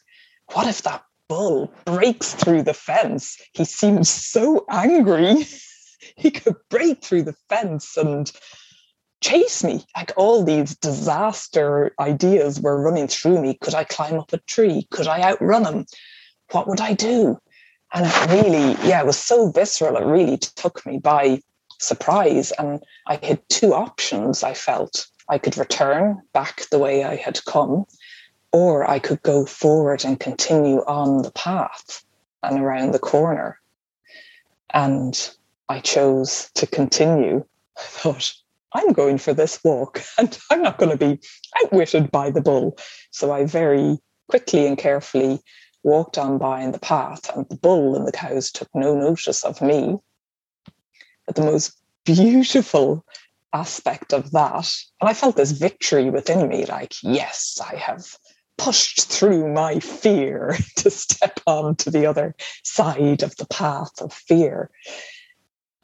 What 0.54 0.68
if 0.68 0.84
that 0.84 1.04
bull 1.28 1.74
breaks 1.86 2.34
through 2.34 2.64
the 2.64 2.74
fence. 2.74 3.38
He 3.54 3.66
seems 3.66 4.10
so 4.10 4.66
angry. 4.70 5.48
he 6.16 6.32
could 6.32 6.56
break 6.70 7.04
through 7.04 7.24
the 7.24 7.36
fence 7.50 7.98
and 7.98 8.32
chase 9.24 9.64
me. 9.64 9.86
Like 9.96 10.12
all 10.18 10.44
these 10.44 10.76
disaster 10.76 11.96
ideas 12.00 12.60
were 12.60 12.82
running 12.82 13.08
through 13.08 13.42
me. 13.42 13.56
Could 13.56 13.74
I 13.74 13.86
climb 13.86 14.20
up 14.20 14.34
a 14.34 14.38
tree? 14.40 14.88
Could 14.92 15.08
I 15.08 15.22
outrun 15.22 15.66
him? 15.66 15.86
What 16.52 16.68
would 16.68 16.82
I 16.82 16.94
do? 16.94 17.40
And 17.94 18.06
it 18.06 18.30
really, 18.30 18.72
yeah, 18.88 19.00
it 19.00 19.06
was 19.06 19.18
so 19.18 19.50
visceral. 19.50 19.96
It 19.98 20.06
really 20.06 20.38
took 20.38 20.86
me 20.86 20.98
by 20.98 21.42
surprise. 21.80 22.52
And 22.60 22.84
I 23.08 23.20
had 23.24 23.42
two 23.50 23.74
options, 23.74 24.44
I 24.44 24.54
felt. 24.54 25.08
I 25.30 25.38
could 25.38 25.58
return 25.58 26.22
back 26.34 26.66
the 26.70 26.80
way 26.80 27.06
I 27.06 27.16
had 27.16 27.44
come, 27.46 27.86
or 28.52 28.90
I 28.90 29.00
could 29.00 29.22
go 29.22 29.46
forward 29.46 30.04
and 30.04 30.20
continue 30.20 30.80
on 30.86 31.22
the 31.22 31.32
path 31.32 32.04
and 32.42 32.60
around 32.60 32.92
the 32.92 33.00
corner. 33.00 33.60
And 34.74 35.18
I 35.70 35.80
chose 35.80 36.52
to 36.56 36.68
continue. 36.68 37.46
I 37.78 37.82
thought, 37.82 38.34
I'm 38.74 38.94
going 38.94 39.18
for 39.18 39.34
this 39.34 39.64
walk 39.64 40.02
and 40.18 40.38
I'm 40.50 40.62
not 40.62 40.78
going 40.78 40.98
to 40.98 40.98
be 40.98 41.20
outwitted 41.64 42.12
by 42.12 42.32
the 42.32 42.42
bull. 42.42 42.78
So 43.12 43.32
I 43.32 43.46
very 43.46 44.00
quickly 44.30 44.66
and 44.66 44.78
carefully 44.78 45.40
walked 45.84 46.18
on 46.18 46.38
by 46.38 46.62
in 46.62 46.72
the 46.72 46.80
path, 46.80 47.30
and 47.36 47.48
the 47.50 47.58
bull 47.58 47.96
and 47.96 48.08
the 48.08 48.12
cows 48.12 48.52
took 48.52 48.70
no 48.74 48.96
notice 48.96 49.44
of 49.44 49.62
me. 49.62 49.98
But 51.26 51.36
the 51.36 51.44
most 51.44 51.78
beautiful 52.06 53.06
aspect 53.54 54.14
of 54.14 54.32
that, 54.32 54.74
and 55.00 55.10
I 55.10 55.14
felt 55.14 55.36
this 55.36 55.52
victory 55.52 56.10
within 56.10 56.48
me 56.48 56.66
like, 56.66 56.94
yes, 57.04 57.60
I 57.64 57.76
have 57.76 58.16
pushed 58.58 59.10
through 59.10 59.54
my 59.54 59.80
fear 59.80 60.58
to 60.78 60.90
step 60.90 61.40
on 61.46 61.76
to 61.78 61.92
the 61.92 62.06
other 62.06 62.36
side 62.64 63.24
of 63.24 63.36
the 63.38 63.48
path 63.48 64.02
of 64.02 64.14
fear. 64.14 64.70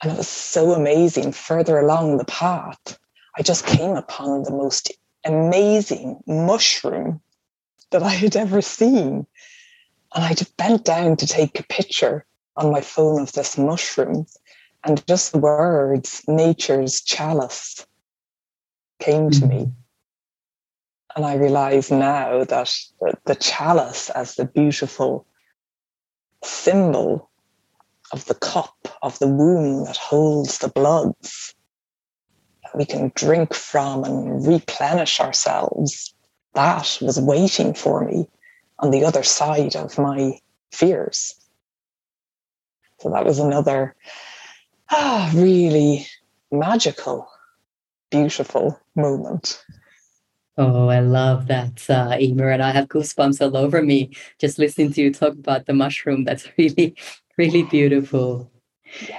And 0.02 0.12
it 0.12 0.18
was 0.18 0.28
so 0.28 0.74
amazing. 0.74 1.32
Further 1.34 1.80
along 1.80 2.18
the 2.18 2.26
path, 2.26 2.98
I 3.38 3.42
just 3.42 3.66
came 3.66 3.96
upon 3.96 4.44
the 4.44 4.52
most 4.52 4.92
amazing 5.26 6.22
mushroom 6.26 7.22
that 7.92 8.04
I 8.04 8.10
had 8.10 8.36
ever 8.36 8.62
seen. 8.62 9.28
And 10.16 10.24
I 10.24 10.34
just 10.34 10.56
bent 10.58 10.86
down 10.86 11.18
to 11.18 11.28
take 11.28 11.60
a 11.60 11.64
picture 11.64 12.26
on 12.56 12.72
my 12.72 12.82
phone 12.82 13.22
of 13.22 13.34
this 13.34 13.58
mushroom. 13.58 14.26
And 14.84 15.06
just 15.08 15.34
the 15.34 15.40
words, 15.40 16.24
nature's 16.28 17.02
chalice, 17.02 17.86
came 19.00 19.30
to 19.32 19.46
me. 19.46 19.56
Mm-hmm. 19.58 19.72
And 21.16 21.26
I 21.26 21.36
realize 21.36 21.92
now 21.92 22.44
that 22.46 22.72
the 23.26 23.36
chalice 23.36 24.10
as 24.12 24.36
the 24.36 24.46
beautiful 24.46 25.26
symbol 26.44 27.29
of 28.12 28.26
the 28.26 28.36
cup 28.36 28.76
of 29.02 29.18
the 29.20 29.28
womb 29.28 29.86
that 29.86 29.98
holds 29.98 30.60
the 30.60 30.70
bloods 30.70 31.54
that 32.64 32.76
we 32.76 32.86
can 32.86 33.12
drink 33.16 33.54
from 33.54 34.04
and 34.04 34.48
replenish 34.48 35.20
ourselves, 35.20 36.14
that 36.54 36.98
was 37.02 37.20
waiting 37.20 37.74
for 37.74 38.06
me 38.06 38.28
on 38.80 38.92
the 38.92 39.06
other 39.06 39.24
side 39.24 39.76
of 39.76 39.98
my 39.98 40.40
fears. 40.72 41.36
So 43.00 43.10
that 43.12 43.26
was 43.26 43.40
another 43.40 43.96
ah, 44.92 45.32
really 45.36 46.08
magical, 46.52 47.30
beautiful 48.12 48.80
moment. 48.96 49.64
Oh, 50.58 50.90
I 50.90 51.00
love 51.00 51.48
that, 51.48 51.90
uh, 51.90 52.18
Emer, 52.20 52.50
and 52.50 52.62
I 52.62 52.72
have 52.72 52.90
goosebumps 52.90 53.40
all 53.42 53.56
over 53.56 53.82
me 53.82 54.12
just 54.40 54.60
listening 54.60 54.92
to 54.94 55.02
you 55.02 55.14
talk 55.14 55.34
about 55.34 55.66
the 55.66 55.74
mushroom. 55.74 56.26
That's 56.26 56.50
really, 56.58 56.96
really 57.40 57.64
beautiful. 57.64 58.52
Yeah. 59.08 59.18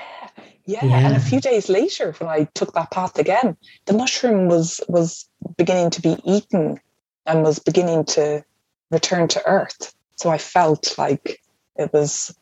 Yeah. 0.67 0.85
yeah. 0.85 1.07
and 1.07 1.17
a 1.17 1.21
few 1.21 1.41
days 1.41 1.69
later, 1.69 2.13
when 2.19 2.29
I 2.29 2.45
took 2.55 2.75
that 2.75 2.93
path 2.93 3.19
again, 3.19 3.57
the 3.87 3.95
mushroom 3.95 4.47
was 4.47 4.81
was 4.89 5.27
beginning 5.57 5.91
to 5.91 6.03
be 6.03 6.17
eaten 6.25 6.79
and 7.27 7.43
was 7.43 7.59
beginning 7.59 8.05
to 8.17 8.45
return 8.91 9.27
to 9.29 9.45
earth. 9.47 9.95
So 10.17 10.31
I 10.31 10.39
felt 10.39 10.99
like 10.99 11.41
it 11.77 11.93
was 11.93 12.37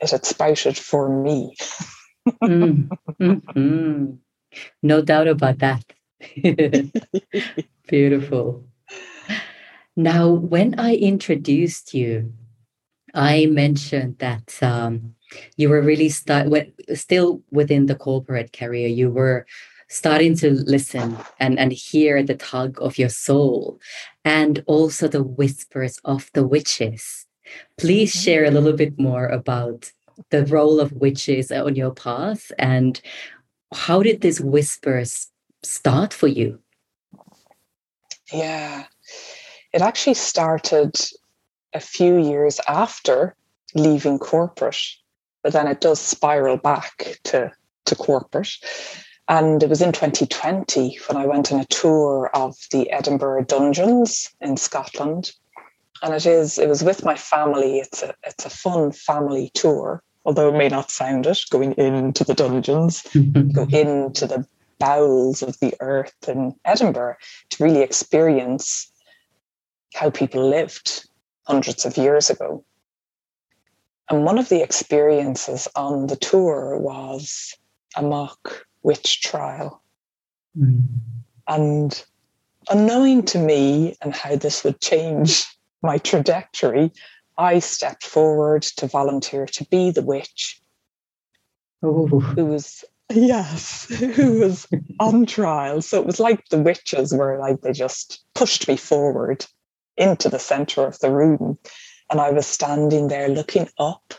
it 0.00 0.10
had 0.10 0.24
sprouted 0.24 0.78
for 0.78 1.08
me. 1.08 1.56
mm. 2.42 2.88
mm-hmm. 3.20 4.14
No 4.82 5.02
doubt 5.02 5.28
about 5.28 5.58
that. 5.58 5.84
Beautiful. 7.88 8.64
Now, 9.96 10.30
when 10.30 10.78
I 10.78 10.94
introduced 10.94 11.94
you, 11.94 12.32
I 13.14 13.46
mentioned 13.46 14.18
that 14.18 14.58
um, 14.62 15.14
you 15.56 15.68
were 15.68 15.80
really 15.80 16.08
start 16.08 16.48
still 16.94 17.42
within 17.50 17.86
the 17.86 17.94
corporate 17.94 18.52
career. 18.52 18.88
You 18.88 19.10
were 19.10 19.46
starting 19.88 20.36
to 20.36 20.50
listen 20.50 21.16
and, 21.38 21.58
and 21.58 21.72
hear 21.72 22.22
the 22.22 22.34
tug 22.34 22.78
of 22.80 22.98
your 22.98 23.08
soul 23.08 23.78
and 24.24 24.62
also 24.66 25.06
the 25.08 25.22
whispers 25.22 25.98
of 26.04 26.30
the 26.34 26.46
witches 26.46 27.24
Please 27.78 28.12
mm-hmm. 28.12 28.24
share 28.24 28.44
a 28.44 28.50
little 28.50 28.72
bit 28.72 28.98
more 28.98 29.26
about 29.26 29.92
the 30.30 30.44
role 30.46 30.80
of 30.80 30.92
witches 30.92 31.50
on 31.50 31.74
your 31.74 31.92
path 31.92 32.52
and 32.58 33.00
how 33.74 34.02
did 34.02 34.20
these 34.20 34.40
whispers 34.40 35.28
start 35.62 36.14
for 36.14 36.28
you? 36.28 36.60
Yeah, 38.32 38.84
it 39.72 39.82
actually 39.82 40.14
started 40.14 40.94
a 41.74 41.80
few 41.80 42.16
years 42.16 42.60
after 42.68 43.34
leaving 43.74 44.18
corporate, 44.18 44.80
but 45.42 45.52
then 45.52 45.66
it 45.66 45.80
does 45.80 46.00
spiral 46.00 46.56
back 46.56 47.18
to, 47.24 47.52
to 47.86 47.94
corporate. 47.96 48.56
And 49.28 49.62
it 49.62 49.68
was 49.68 49.82
in 49.82 49.92
2020 49.92 50.98
when 51.08 51.16
I 51.16 51.26
went 51.26 51.50
on 51.50 51.60
a 51.60 51.64
tour 51.66 52.30
of 52.34 52.56
the 52.70 52.90
Edinburgh 52.90 53.44
Dungeons 53.44 54.30
in 54.40 54.56
Scotland. 54.56 55.32
And 56.02 56.14
it 56.14 56.26
is, 56.26 56.58
it 56.58 56.68
was 56.68 56.84
with 56.84 57.04
my 57.04 57.14
family. 57.14 57.78
It's 57.78 58.02
a 58.02 58.14
it's 58.24 58.44
a 58.44 58.50
fun 58.50 58.92
family 58.92 59.50
tour, 59.54 60.02
although 60.26 60.50
it 60.50 60.58
may 60.58 60.68
not 60.68 60.90
sound 60.90 61.26
it, 61.26 61.40
going 61.50 61.72
into 61.72 62.24
the 62.24 62.34
dungeons, 62.34 63.02
go 63.54 63.66
into 63.70 64.26
the 64.26 64.46
bowels 64.78 65.42
of 65.42 65.58
the 65.60 65.72
earth 65.80 66.28
in 66.28 66.54
Edinburgh 66.66 67.16
to 67.50 67.64
really 67.64 67.80
experience 67.80 68.90
how 69.94 70.10
people 70.10 70.46
lived 70.46 71.08
hundreds 71.46 71.84
of 71.84 71.96
years 71.96 72.30
ago. 72.30 72.64
And 74.10 74.24
one 74.24 74.38
of 74.38 74.48
the 74.48 74.62
experiences 74.62 75.66
on 75.74 76.08
the 76.08 76.16
tour 76.16 76.78
was 76.78 77.54
a 77.96 78.02
mock 78.02 78.66
witch 78.82 79.22
trial. 79.22 79.82
Mm. 80.58 80.82
And 81.48 82.04
unknowing 82.68 83.22
to 83.24 83.38
me 83.38 83.96
and 84.02 84.14
how 84.14 84.36
this 84.36 84.64
would 84.64 84.80
change 84.80 85.46
my 85.82 85.98
trajectory, 85.98 86.92
I 87.36 87.58
stepped 87.58 88.04
forward 88.04 88.62
to 88.76 88.86
volunteer 88.86 89.46
to 89.46 89.64
be 89.66 89.90
the 89.90 90.02
witch 90.02 90.60
Ooh. 91.84 92.06
who 92.06 92.46
was 92.46 92.84
yes 93.12 93.86
who 94.16 94.40
was 94.40 94.66
on 94.98 95.26
trial 95.26 95.82
so 95.82 96.00
it 96.00 96.06
was 96.06 96.18
like 96.18 96.48
the 96.48 96.58
witches 96.58 97.12
were 97.12 97.38
like 97.38 97.60
they 97.60 97.72
just 97.72 98.24
pushed 98.34 98.66
me 98.66 98.76
forward 98.76 99.44
into 99.96 100.28
the 100.28 100.38
center 100.38 100.86
of 100.86 100.98
the 101.00 101.10
room 101.10 101.58
and 102.10 102.20
i 102.20 102.30
was 102.30 102.46
standing 102.46 103.08
there 103.08 103.28
looking 103.28 103.68
up 103.78 104.14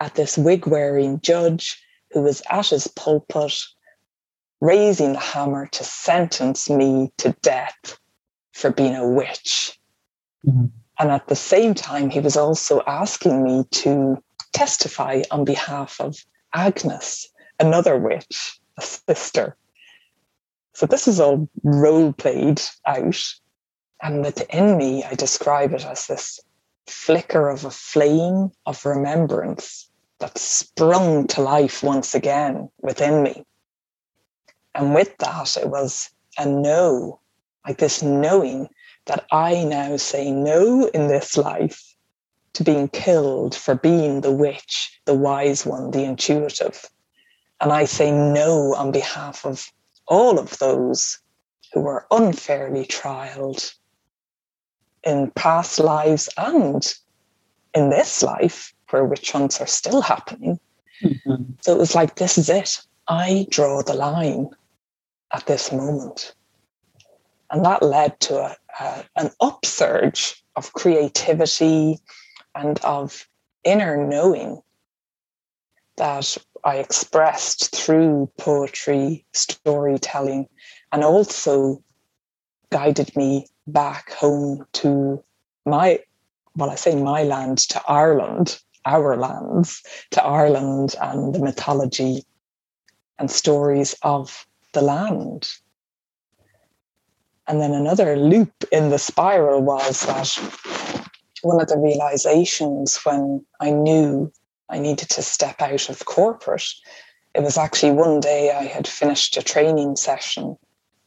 at 0.00 0.14
this 0.14 0.36
wig 0.36 0.66
wearing 0.66 1.20
judge 1.20 1.80
who 2.12 2.22
was 2.22 2.42
at 2.50 2.68
his 2.68 2.86
pulpit 2.88 3.54
raising 4.60 5.12
the 5.12 5.18
hammer 5.18 5.66
to 5.66 5.84
sentence 5.84 6.70
me 6.70 7.12
to 7.18 7.36
death 7.42 7.98
for 8.52 8.70
being 8.70 8.94
a 8.94 9.06
witch. 9.06 9.78
Mm-hmm. 10.46 10.66
And 10.98 11.10
at 11.10 11.26
the 11.26 11.36
same 11.36 11.74
time, 11.74 12.08
he 12.08 12.20
was 12.20 12.36
also 12.36 12.80
asking 12.86 13.42
me 13.42 13.64
to 13.82 14.22
testify 14.52 15.22
on 15.30 15.44
behalf 15.44 16.00
of 16.00 16.16
Agnes, 16.54 17.28
another 17.60 17.98
witch, 17.98 18.58
a 18.78 18.82
sister. 18.82 19.56
So 20.72 20.86
this 20.86 21.08
is 21.08 21.20
all 21.20 21.48
role 21.62 22.12
played 22.12 22.62
out. 22.86 23.22
And 24.02 24.22
within 24.22 24.76
me, 24.76 25.02
I 25.02 25.14
describe 25.14 25.72
it 25.72 25.84
as 25.86 26.06
this 26.06 26.40
flicker 26.86 27.48
of 27.48 27.64
a 27.64 27.70
flame 27.70 28.52
of 28.66 28.84
remembrance 28.84 29.88
that 30.18 30.36
sprung 30.36 31.26
to 31.28 31.40
life 31.40 31.82
once 31.82 32.14
again 32.14 32.68
within 32.82 33.22
me. 33.22 33.44
And 34.74 34.94
with 34.94 35.16
that, 35.18 35.56
it 35.56 35.68
was 35.68 36.10
a 36.36 36.46
no, 36.46 37.20
like 37.66 37.78
this 37.78 38.02
knowing 38.02 38.68
that 39.06 39.24
I 39.32 39.64
now 39.64 39.96
say 39.96 40.30
no 40.30 40.86
in 40.88 41.08
this 41.08 41.36
life 41.36 41.94
to 42.54 42.64
being 42.64 42.88
killed 42.88 43.54
for 43.54 43.74
being 43.74 44.20
the 44.20 44.32
witch, 44.32 45.00
the 45.06 45.14
wise 45.14 45.64
one, 45.64 45.90
the 45.90 46.04
intuitive. 46.04 46.84
And 47.60 47.72
I 47.72 47.84
say 47.84 48.10
no 48.10 48.74
on 48.74 48.92
behalf 48.92 49.46
of 49.46 49.66
all 50.06 50.38
of 50.38 50.58
those 50.58 51.18
who 51.72 51.80
were 51.80 52.06
unfairly 52.10 52.84
trialed 52.84 53.74
in 55.04 55.30
past 55.32 55.78
lives 55.78 56.28
and 56.36 56.94
in 57.74 57.90
this 57.90 58.22
life 58.22 58.74
where 58.90 59.04
witch 59.04 59.32
hunts 59.32 59.60
are 59.60 59.66
still 59.66 60.00
happening. 60.00 60.58
Mm-hmm. 61.02 61.44
So 61.60 61.74
it 61.74 61.78
was 61.78 61.94
like, 61.94 62.16
this 62.16 62.38
is 62.38 62.48
it. 62.48 62.80
I 63.08 63.46
draw 63.50 63.82
the 63.82 63.94
line 63.94 64.48
at 65.32 65.46
this 65.46 65.72
moment. 65.72 66.34
And 67.50 67.64
that 67.64 67.82
led 67.82 68.18
to 68.20 68.38
a, 68.38 68.56
a, 68.80 69.04
an 69.16 69.30
upsurge 69.40 70.42
of 70.56 70.72
creativity 70.72 71.98
and 72.54 72.78
of 72.84 73.26
inner 73.64 74.06
knowing 74.06 74.60
that 75.96 76.36
I 76.64 76.76
expressed 76.76 77.74
through 77.74 78.30
poetry, 78.38 79.24
storytelling, 79.32 80.48
and 80.92 81.04
also 81.04 81.82
guided 82.70 83.14
me 83.16 83.46
back 83.66 84.12
home 84.12 84.66
to 84.74 85.22
my, 85.66 86.00
well, 86.56 86.70
I 86.70 86.74
say 86.74 86.94
my 86.94 87.22
land, 87.22 87.58
to 87.70 87.82
Ireland, 87.88 88.60
our 88.84 89.16
lands, 89.16 89.82
to 90.10 90.22
Ireland 90.22 90.94
and 91.00 91.34
the 91.34 91.38
mythology 91.38 92.24
and 93.18 93.30
stories 93.30 93.94
of 94.02 94.46
the 94.72 94.82
land. 94.82 95.50
And 97.46 97.60
then 97.60 97.72
another 97.72 98.16
loop 98.16 98.52
in 98.72 98.90
the 98.90 98.98
spiral 98.98 99.62
was 99.62 100.06
that 100.06 100.28
one 101.42 101.60
of 101.60 101.68
the 101.68 101.78
realizations 101.78 102.96
when 103.04 103.44
I 103.60 103.70
knew 103.70 104.32
I 104.70 104.78
needed 104.78 105.10
to 105.10 105.22
step 105.22 105.60
out 105.60 105.88
of 105.90 106.04
corporate, 106.06 106.66
it 107.34 107.42
was 107.42 107.58
actually 107.58 107.92
one 107.92 108.20
day 108.20 108.50
I 108.50 108.64
had 108.64 108.86
finished 108.86 109.36
a 109.36 109.42
training 109.42 109.96
session 109.96 110.56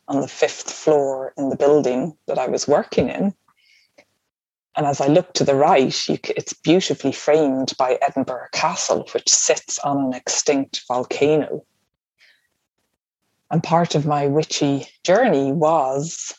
on 0.08 0.22
the 0.22 0.28
fifth 0.28 0.72
floor 0.72 1.34
in 1.38 1.50
the 1.50 1.56
building 1.56 2.18
that 2.28 2.40
I 2.40 2.48
was 2.48 2.68
working 2.68 3.10
in. 3.10 3.34
And 4.76 4.86
as 4.86 5.02
I 5.02 5.08
look 5.08 5.34
to 5.34 5.44
the 5.44 5.56
right, 5.56 6.08
you, 6.08 6.18
it's 6.24 6.54
beautifully 6.54 7.12
framed 7.12 7.74
by 7.78 7.98
Edinburgh 8.02 8.48
Castle, 8.52 9.08
which 9.12 9.28
sits 9.28 9.80
on 9.80 10.06
an 10.06 10.14
extinct 10.14 10.84
volcano. 10.88 11.66
And 13.50 13.64
part 13.64 13.96
of 13.96 14.06
my 14.06 14.28
witchy 14.28 14.88
journey 15.04 15.52
was 15.52 16.34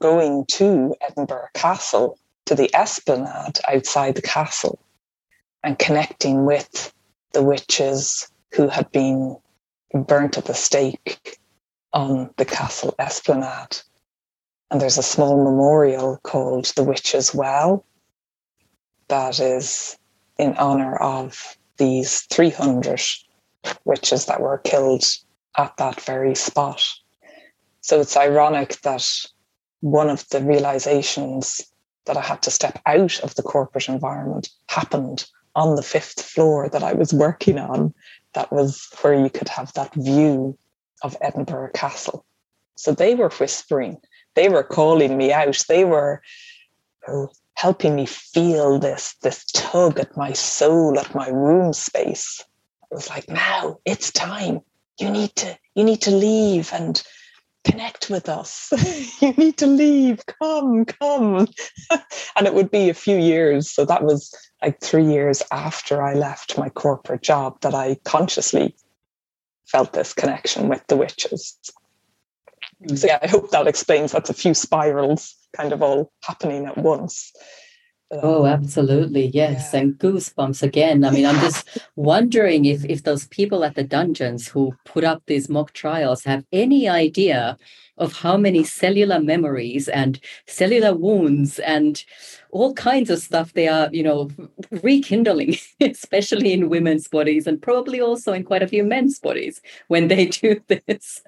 going 0.00 0.46
to 0.46 0.94
Edinburgh 1.00 1.48
Castle, 1.54 2.18
to 2.46 2.54
the 2.54 2.74
esplanade 2.74 3.58
outside 3.68 4.14
the 4.14 4.22
castle, 4.22 4.78
and 5.62 5.78
connecting 5.78 6.44
with 6.44 6.92
the 7.32 7.42
witches 7.42 8.30
who 8.54 8.68
had 8.68 8.90
been 8.92 9.36
burnt 9.92 10.38
at 10.38 10.44
the 10.46 10.54
stake 10.54 11.38
on 11.94 12.28
the 12.36 12.44
castle 12.44 12.94
esplanade. 12.98 13.78
And 14.70 14.80
there's 14.80 14.98
a 14.98 15.02
small 15.02 15.42
memorial 15.42 16.18
called 16.24 16.66
the 16.76 16.82
Witches' 16.82 17.34
Well 17.34 17.86
that 19.08 19.38
is 19.38 19.96
in 20.36 20.54
honor 20.56 20.96
of 20.96 21.56
these 21.76 22.22
300 22.22 23.00
witches 23.84 24.26
that 24.26 24.40
were 24.40 24.58
killed 24.58 25.04
at 25.56 25.76
that 25.76 26.00
very 26.00 26.34
spot. 26.34 26.82
So 27.80 28.00
it's 28.00 28.16
ironic 28.16 28.80
that 28.82 29.08
one 29.80 30.10
of 30.10 30.28
the 30.30 30.42
realizations 30.42 31.60
that 32.06 32.16
I 32.16 32.22
had 32.22 32.42
to 32.42 32.50
step 32.50 32.80
out 32.86 33.20
of 33.20 33.34
the 33.36 33.42
corporate 33.42 33.88
environment 33.88 34.48
happened 34.68 35.26
on 35.54 35.76
the 35.76 35.82
fifth 35.82 36.20
floor 36.20 36.68
that 36.68 36.82
I 36.82 36.94
was 36.94 37.14
working 37.14 37.58
on. 37.58 37.94
That 38.32 38.50
was 38.50 38.88
where 39.00 39.14
you 39.14 39.30
could 39.30 39.48
have 39.48 39.72
that 39.74 39.94
view 39.94 40.58
of 41.04 41.16
Edinburgh 41.20 41.70
Castle. 41.74 42.24
So 42.74 42.92
they 42.92 43.14
were 43.14 43.28
whispering, 43.28 43.98
they 44.34 44.48
were 44.48 44.64
calling 44.64 45.16
me 45.16 45.32
out, 45.32 45.62
they 45.68 45.84
were 45.84 46.22
helping 47.54 47.94
me 47.94 48.06
feel 48.06 48.78
this, 48.80 49.14
this 49.22 49.44
tug 49.52 50.00
at 50.00 50.16
my 50.16 50.32
soul, 50.32 50.98
at 50.98 51.14
my 51.14 51.28
room 51.28 51.72
space. 51.72 52.42
It 52.90 52.94
was 52.94 53.08
like, 53.08 53.28
now 53.28 53.78
it's 53.84 54.10
time. 54.10 54.60
You 54.98 55.10
need 55.10 55.34
to 55.36 55.56
you 55.74 55.84
need 55.84 56.02
to 56.02 56.12
leave 56.12 56.72
and 56.72 57.02
connect 57.64 58.10
with 58.10 58.28
us. 58.28 58.72
You 59.20 59.32
need 59.32 59.58
to 59.58 59.66
leave. 59.66 60.24
Come 60.26 60.84
come. 60.84 61.48
And 62.36 62.46
it 62.46 62.54
would 62.54 62.70
be 62.70 62.88
a 62.88 62.94
few 62.94 63.16
years. 63.16 63.70
So 63.70 63.84
that 63.84 64.04
was 64.04 64.32
like 64.62 64.80
3 64.80 65.04
years 65.04 65.42
after 65.52 66.02
i 66.02 66.14
left 66.14 66.58
my 66.58 66.70
corporate 66.70 67.22
job 67.22 67.60
that 67.60 67.74
i 67.74 67.96
consciously 68.04 68.74
felt 69.66 69.92
this 69.92 70.12
connection 70.12 70.68
with 70.68 70.86
the 70.86 70.96
witches. 70.96 71.58
So 72.86 72.94
mm. 72.94 73.08
yeah 73.08 73.18
i 73.22 73.28
hope 73.28 73.50
that 73.50 73.66
explains 73.66 74.12
that's 74.12 74.30
a 74.30 74.34
few 74.34 74.52
spirals 74.52 75.34
kind 75.56 75.72
of 75.72 75.82
all 75.82 76.12
happening 76.22 76.66
at 76.66 76.76
once 76.76 77.32
Oh, 78.22 78.46
um, 78.46 78.52
absolutely. 78.52 79.26
Yes. 79.26 79.70
Yeah. 79.72 79.80
And 79.80 79.98
goosebumps 79.98 80.62
again. 80.62 81.04
I 81.04 81.10
mean, 81.10 81.26
I'm 81.26 81.40
just 81.40 81.68
wondering 81.96 82.64
if, 82.64 82.84
if 82.84 83.02
those 83.02 83.26
people 83.28 83.64
at 83.64 83.74
the 83.74 83.84
dungeons 83.84 84.48
who 84.48 84.74
put 84.84 85.04
up 85.04 85.22
these 85.26 85.48
mock 85.48 85.72
trials 85.72 86.24
have 86.24 86.44
any 86.52 86.88
idea 86.88 87.58
of 87.96 88.12
how 88.12 88.36
many 88.36 88.64
cellular 88.64 89.20
memories 89.20 89.88
and 89.88 90.18
cellular 90.46 90.94
wounds 90.94 91.58
and 91.60 92.04
all 92.50 92.74
kinds 92.74 93.08
of 93.08 93.20
stuff 93.20 93.52
they 93.52 93.68
are, 93.68 93.88
you 93.92 94.02
know, 94.02 94.30
rekindling, 94.82 95.56
especially 95.80 96.52
in 96.52 96.68
women's 96.68 97.08
bodies 97.08 97.46
and 97.46 97.62
probably 97.62 98.00
also 98.00 98.32
in 98.32 98.44
quite 98.44 98.62
a 98.62 98.68
few 98.68 98.84
men's 98.84 99.18
bodies 99.18 99.60
when 99.88 100.08
they 100.08 100.26
do 100.26 100.60
this. 100.68 101.22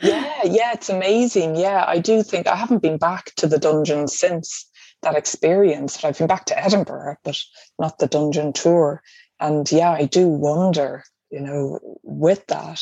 Yeah, 0.00 0.40
yeah, 0.44 0.72
it's 0.72 0.88
amazing. 0.88 1.54
Yeah, 1.56 1.84
I 1.86 1.98
do 1.98 2.22
think 2.22 2.46
I 2.48 2.56
haven't 2.56 2.82
been 2.82 2.98
back 2.98 3.32
to 3.36 3.46
the 3.46 3.58
dungeon 3.58 4.08
since 4.08 4.66
that 5.02 5.16
experience. 5.16 6.00
But 6.00 6.08
I've 6.08 6.18
been 6.18 6.26
back 6.26 6.46
to 6.46 6.58
Edinburgh, 6.58 7.16
but 7.24 7.38
not 7.78 7.98
the 7.98 8.06
dungeon 8.06 8.52
tour. 8.52 9.02
And 9.40 9.70
yeah, 9.70 9.90
I 9.90 10.04
do 10.04 10.28
wonder, 10.28 11.04
you 11.30 11.40
know, 11.40 11.78
with 12.02 12.46
that. 12.46 12.80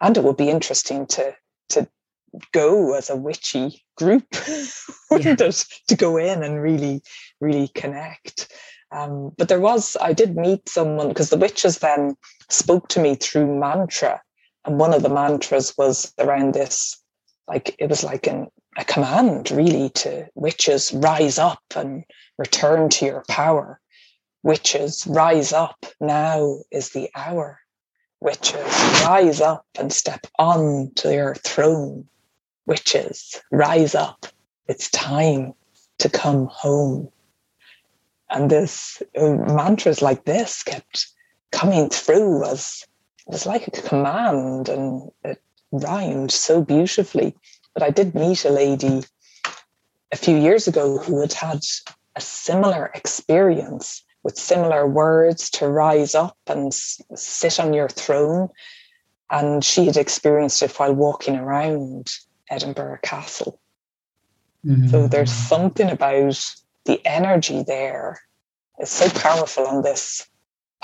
And 0.00 0.16
it 0.16 0.24
would 0.24 0.36
be 0.36 0.50
interesting 0.50 1.06
to 1.08 1.34
to 1.70 1.88
go 2.52 2.94
as 2.94 3.10
a 3.10 3.16
witchy 3.16 3.84
group, 3.96 4.24
wouldn't 5.10 5.40
yeah. 5.40 5.46
it? 5.46 5.64
To 5.88 5.96
go 5.96 6.16
in 6.16 6.42
and 6.42 6.60
really, 6.60 7.02
really 7.40 7.68
connect. 7.68 8.52
Um, 8.90 9.32
but 9.38 9.48
there 9.48 9.60
was, 9.60 9.96
I 10.00 10.12
did 10.12 10.36
meet 10.36 10.68
someone 10.68 11.08
because 11.08 11.30
the 11.30 11.38
witches 11.38 11.78
then 11.78 12.16
spoke 12.48 12.88
to 12.88 13.00
me 13.00 13.14
through 13.14 13.58
mantra. 13.58 14.20
And 14.64 14.78
one 14.78 14.94
of 14.94 15.02
the 15.02 15.08
mantras 15.08 15.74
was 15.76 16.12
around 16.18 16.54
this, 16.54 17.02
like, 17.48 17.74
it 17.78 17.88
was 17.88 18.04
like 18.04 18.26
an 18.26 18.48
a 18.76 18.84
command 18.84 19.50
really 19.50 19.90
to 19.90 20.26
witches 20.34 20.92
rise 20.92 21.38
up 21.38 21.62
and 21.76 22.04
return 22.38 22.88
to 22.88 23.04
your 23.04 23.24
power. 23.28 23.80
Witches 24.42 25.06
rise 25.06 25.52
up, 25.52 25.86
now 26.00 26.58
is 26.70 26.90
the 26.90 27.10
hour. 27.14 27.60
Witches 28.20 28.64
rise 29.04 29.40
up 29.40 29.66
and 29.78 29.92
step 29.92 30.26
on 30.38 30.90
to 30.96 31.12
your 31.12 31.34
throne. 31.34 32.08
Witches 32.66 33.40
rise 33.50 33.94
up, 33.94 34.26
it's 34.66 34.90
time 34.90 35.52
to 35.98 36.08
come 36.08 36.46
home. 36.46 37.08
And 38.30 38.50
this 38.50 39.02
uh, 39.16 39.32
mantras 39.32 40.00
like 40.00 40.24
this 40.24 40.62
kept 40.62 41.08
coming 41.50 41.90
through 41.90 42.44
as 42.46 42.86
it 43.26 43.32
was 43.32 43.46
like 43.46 43.68
a 43.68 43.82
command 43.82 44.68
and 44.68 45.10
it 45.22 45.42
rhymed 45.70 46.32
so 46.32 46.62
beautifully 46.62 47.36
but 47.74 47.82
I 47.82 47.90
did 47.90 48.14
meet 48.14 48.44
a 48.44 48.50
lady 48.50 49.02
a 50.12 50.16
few 50.16 50.36
years 50.36 50.68
ago 50.68 50.98
who 50.98 51.20
had 51.20 51.32
had 51.32 51.60
a 52.16 52.20
similar 52.20 52.90
experience 52.94 54.04
with 54.22 54.38
similar 54.38 54.86
words 54.86 55.50
to 55.50 55.68
rise 55.68 56.14
up 56.14 56.36
and 56.46 56.72
sit 56.72 57.58
on 57.58 57.72
your 57.72 57.88
throne. 57.88 58.48
And 59.30 59.64
she 59.64 59.86
had 59.86 59.96
experienced 59.96 60.62
it 60.62 60.78
while 60.78 60.94
walking 60.94 61.36
around 61.36 62.08
Edinburgh 62.50 62.98
Castle. 63.02 63.58
Mm-hmm. 64.64 64.88
So 64.88 65.08
there's 65.08 65.32
something 65.32 65.90
about 65.90 66.38
the 66.84 67.00
energy 67.04 67.64
there 67.66 68.20
is 68.80 68.90
so 68.90 69.08
powerful 69.08 69.66
on 69.66 69.82
this 69.82 70.28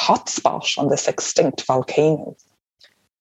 hotspot, 0.00 0.78
on 0.78 0.88
this 0.88 1.08
extinct 1.08 1.64
volcano, 1.66 2.36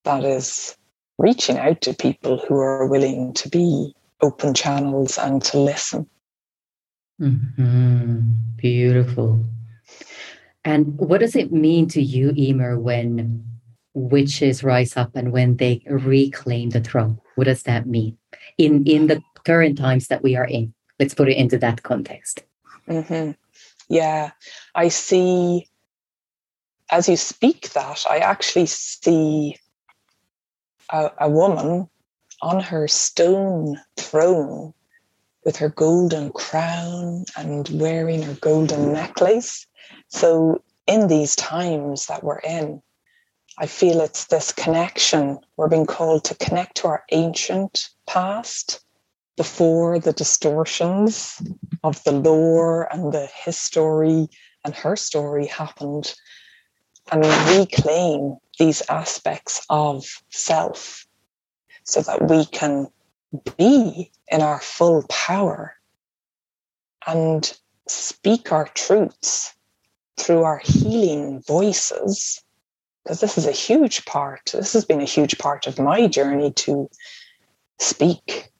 that 0.04 0.24
is 0.24 0.78
reaching 1.18 1.58
out 1.58 1.82
to 1.82 1.94
people 1.94 2.38
who 2.38 2.56
are 2.56 2.88
willing 2.88 3.34
to 3.34 3.50
be 3.50 3.94
open 4.22 4.54
channels 4.54 5.18
and 5.18 5.42
to 5.44 5.60
listen. 5.60 6.08
Mm-hmm. 7.22 8.20
Beautiful. 8.58 9.46
And 10.64 10.98
what 10.98 11.22
does 11.22 11.36
it 11.36 11.52
mean 11.52 11.88
to 11.90 12.02
you, 12.02 12.34
Emer, 12.38 12.80
when 12.80 13.44
witches 13.94 14.64
rise 14.64 14.96
up 14.96 15.16
and 15.16 15.32
when 15.32 15.58
they 15.58 15.82
reclaim 15.88 16.70
the 16.70 16.82
throne? 16.82 17.20
What 17.36 17.46
does 17.46 17.64
that 17.64 17.88
mean 17.88 18.18
in 18.58 18.86
in 18.86 19.08
the 19.08 19.22
current 19.46 19.78
times 19.78 20.08
that 20.08 20.24
we 20.24 20.36
are 20.36 20.46
in? 20.46 20.74
Let's 21.00 21.14
put 21.14 21.30
it 21.30 21.38
into 21.38 21.58
that 21.60 21.84
context. 21.84 22.44
Mm-hmm. 22.88 23.32
Yeah, 23.90 24.32
I 24.76 24.90
see. 24.90 25.68
As 26.90 27.10
you 27.10 27.18
speak 27.18 27.70
that, 27.72 28.06
I 28.10 28.20
actually 28.20 28.66
see 28.68 29.58
a, 30.92 31.12
a 31.20 31.30
woman 31.30 31.90
on 32.42 32.60
her 32.60 32.88
stone 32.88 33.80
throne 33.98 34.74
with 35.46 35.58
her 35.58 35.70
golden 35.70 36.32
crown 36.32 37.26
and 37.38 37.70
wearing 37.70 38.22
her 38.22 38.36
golden 38.42 38.94
necklace. 38.94 39.66
So, 40.10 40.62
in 40.86 41.08
these 41.08 41.36
times 41.36 42.08
that 42.08 42.24
we're 42.24 42.40
in, 42.40 42.82
I 43.58 43.66
feel 43.66 44.02
it's 44.02 44.26
this 44.26 44.52
connection. 44.52 45.40
We're 45.58 45.68
being 45.68 45.86
called 45.86 46.24
to 46.26 46.36
connect 46.36 46.78
to 46.78 46.88
our 46.88 47.04
ancient 47.12 47.90
past 48.06 48.82
before 49.36 50.00
the 50.00 50.14
distortions 50.14 51.42
of 51.84 52.04
the 52.04 52.12
lore 52.12 52.88
and 52.94 53.14
the 53.14 53.28
history 53.28 54.28
and 54.64 54.76
her 54.76 54.96
story 54.96 55.46
happened 55.46 56.14
and 57.12 57.26
reclaim 57.58 58.38
these 58.58 58.82
aspects 58.90 59.66
of 59.70 60.06
self 60.30 61.06
so 61.84 62.02
that 62.02 62.30
we 62.30 62.46
can 62.46 62.88
be 63.58 64.12
in 64.30 64.42
our 64.42 64.60
full 64.60 65.06
power 65.10 65.76
and 67.06 67.58
speak 67.88 68.52
our 68.52 68.68
truths 68.70 69.54
through 70.18 70.44
our 70.44 70.62
healing 70.64 71.42
voices. 71.42 72.44
Because 73.04 73.22
this 73.22 73.38
is 73.38 73.46
a 73.46 73.52
huge 73.52 74.06
part, 74.06 74.52
this 74.54 74.74
has 74.74 74.84
been 74.84 75.00
a 75.00 75.06
huge 75.06 75.38
part 75.38 75.68
of 75.68 75.80
my 75.80 76.08
journey 76.08 76.52
to 76.52 76.90
speak 77.80 78.52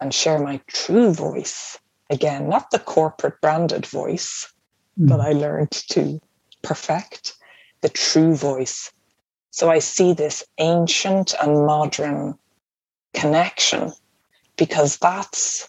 and 0.00 0.12
share 0.12 0.38
my 0.38 0.60
true 0.66 1.12
voice. 1.12 1.78
Again, 2.10 2.48
not 2.48 2.70
the 2.70 2.78
corporate 2.78 3.40
branded 3.40 3.86
voice 3.86 4.52
mm. 4.98 5.08
that 5.08 5.20
I 5.20 5.32
learned 5.32 5.70
to 5.70 6.20
perfect, 6.62 7.36
the 7.82 7.88
true 7.88 8.34
voice. 8.34 8.92
So 9.50 9.70
I 9.70 9.78
see 9.78 10.12
this 10.12 10.44
ancient 10.58 11.34
and 11.40 11.66
modern 11.66 12.38
connection 13.14 13.92
because 14.56 14.98
that's 14.98 15.68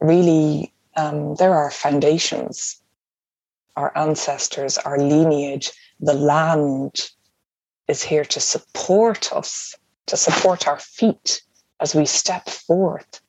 really, 0.00 0.72
um, 0.96 1.34
there 1.36 1.54
are 1.54 1.70
foundations, 1.70 2.80
our 3.76 3.96
ancestors, 3.96 4.78
our 4.78 4.98
lineage, 4.98 5.72
the 6.00 6.14
land 6.14 7.10
is 7.88 8.02
here 8.02 8.24
to 8.24 8.40
support 8.40 9.32
us, 9.32 9.74
to 10.06 10.16
support 10.16 10.66
our 10.66 10.78
feet 10.78 11.42
as 11.80 11.94
we 11.94 12.06
step 12.06 12.48
forth 12.48 13.20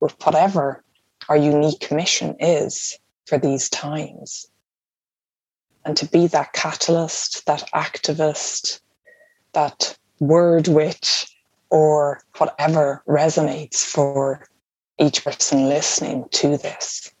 with 0.00 0.14
whatever 0.24 0.84
our 1.28 1.36
unique 1.36 1.90
mission 1.90 2.36
is 2.38 2.98
for 3.26 3.38
these 3.38 3.68
times 3.70 4.46
and 5.84 5.96
to 5.96 6.06
be 6.06 6.26
that 6.28 6.52
catalyst, 6.52 7.46
that 7.46 7.68
activist, 7.74 8.80
that 9.52 9.96
word 10.20 10.68
witch, 10.68 11.26
or 11.70 12.20
whatever 12.38 13.02
resonates 13.08 13.84
for 13.84 14.46
each 14.98 15.24
person 15.24 15.68
listening 15.68 16.24
to 16.30 16.56
this. 16.56 17.12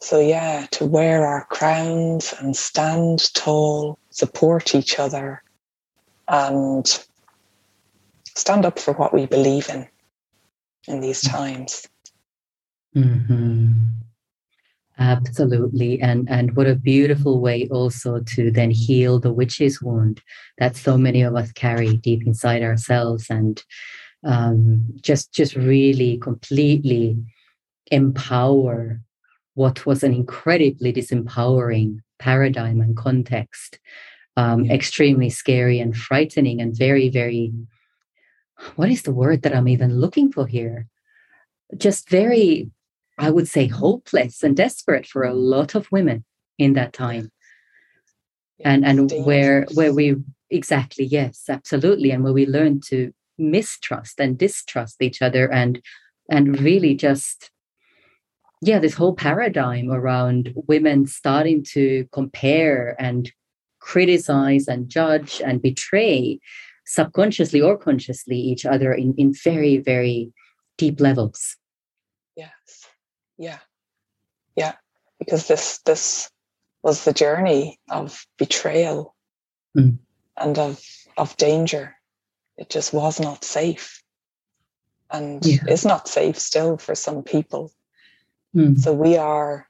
So, 0.00 0.20
yeah, 0.20 0.66
to 0.72 0.86
wear 0.86 1.26
our 1.26 1.46
crowns 1.46 2.32
and 2.38 2.56
stand 2.56 3.32
tall, 3.34 3.98
support 4.10 4.74
each 4.74 4.98
other, 4.98 5.42
and 6.28 6.86
stand 8.36 8.64
up 8.64 8.78
for 8.78 8.94
what 8.94 9.12
we 9.12 9.26
believe 9.26 9.68
in 9.68 9.88
in 10.86 11.00
these 11.00 11.22
times. 11.22 11.88
Mm-hmm. 12.94 13.72
Absolutely. 14.98 16.00
And 16.00 16.26
and 16.30 16.56
what 16.56 16.66
a 16.66 16.74
beautiful 16.74 17.40
way 17.40 17.68
also 17.70 18.20
to 18.20 18.50
then 18.50 18.70
heal 18.70 19.18
the 19.18 19.32
witch's 19.32 19.82
wound 19.82 20.22
that 20.58 20.74
so 20.74 20.96
many 20.96 21.20
of 21.22 21.36
us 21.36 21.52
carry 21.52 21.96
deep 21.96 22.26
inside 22.26 22.62
ourselves 22.62 23.26
and 23.28 23.62
um, 24.24 24.84
just 25.02 25.32
just 25.32 25.54
really 25.54 26.16
completely 26.18 27.18
empower 27.90 29.00
what 29.54 29.84
was 29.86 30.02
an 30.02 30.14
incredibly 30.14 30.92
disempowering 30.92 32.00
paradigm 32.18 32.80
and 32.80 32.96
context. 32.96 33.78
Um, 34.38 34.64
yeah. 34.64 34.74
extremely 34.74 35.30
scary 35.30 35.80
and 35.80 35.96
frightening 35.96 36.60
and 36.60 36.76
very, 36.76 37.08
very 37.08 37.52
what 38.76 38.90
is 38.90 39.02
the 39.02 39.12
word 39.12 39.42
that 39.42 39.54
I'm 39.54 39.68
even 39.68 39.98
looking 39.98 40.30
for 40.32 40.46
here? 40.46 40.88
Just 41.76 42.08
very 42.10 42.70
I 43.18 43.30
would 43.30 43.48
say, 43.48 43.66
hopeless 43.66 44.42
and 44.42 44.56
desperate 44.56 45.06
for 45.06 45.24
a 45.24 45.34
lot 45.34 45.74
of 45.74 45.90
women 45.90 46.24
in 46.58 46.74
that 46.74 46.92
time. 46.92 47.30
And 48.64 48.84
and 48.86 49.10
where 49.24 49.66
where 49.74 49.92
we 49.92 50.16
exactly 50.50 51.04
yes, 51.04 51.44
absolutely, 51.48 52.10
and 52.10 52.24
where 52.24 52.32
we 52.32 52.46
learn 52.46 52.80
to 52.88 53.12
mistrust 53.38 54.18
and 54.18 54.38
distrust 54.38 55.02
each 55.02 55.20
other 55.20 55.52
and 55.52 55.82
and 56.30 56.58
really 56.60 56.94
just 56.94 57.50
yeah, 58.62 58.78
this 58.78 58.94
whole 58.94 59.14
paradigm 59.14 59.90
around 59.90 60.52
women 60.66 61.06
starting 61.06 61.62
to 61.62 62.08
compare 62.12 62.96
and 62.98 63.30
criticize 63.80 64.66
and 64.66 64.88
judge 64.88 65.42
and 65.44 65.60
betray 65.60 66.40
subconsciously 66.86 67.60
or 67.60 67.76
consciously 67.76 68.36
each 68.36 68.64
other 68.64 68.92
in, 68.92 69.14
in 69.18 69.34
very, 69.34 69.78
very 69.78 70.32
deep 70.78 71.00
levels. 71.00 71.56
Yes. 72.36 72.75
Yeah. 73.38 73.58
Yeah. 74.54 74.74
Because 75.18 75.48
this 75.48 75.78
this 75.84 76.30
was 76.82 77.04
the 77.04 77.12
journey 77.12 77.80
of 77.90 78.26
betrayal 78.38 79.14
mm. 79.76 79.98
and 80.36 80.58
of 80.58 80.80
of 81.16 81.36
danger. 81.36 81.96
It 82.56 82.70
just 82.70 82.92
was 82.92 83.20
not 83.20 83.44
safe. 83.44 84.02
And 85.10 85.44
yeah. 85.44 85.64
is 85.68 85.84
not 85.84 86.08
safe 86.08 86.38
still 86.38 86.78
for 86.78 86.94
some 86.94 87.22
people. 87.22 87.72
Mm. 88.54 88.78
So 88.78 88.92
we 88.92 89.16
are, 89.16 89.68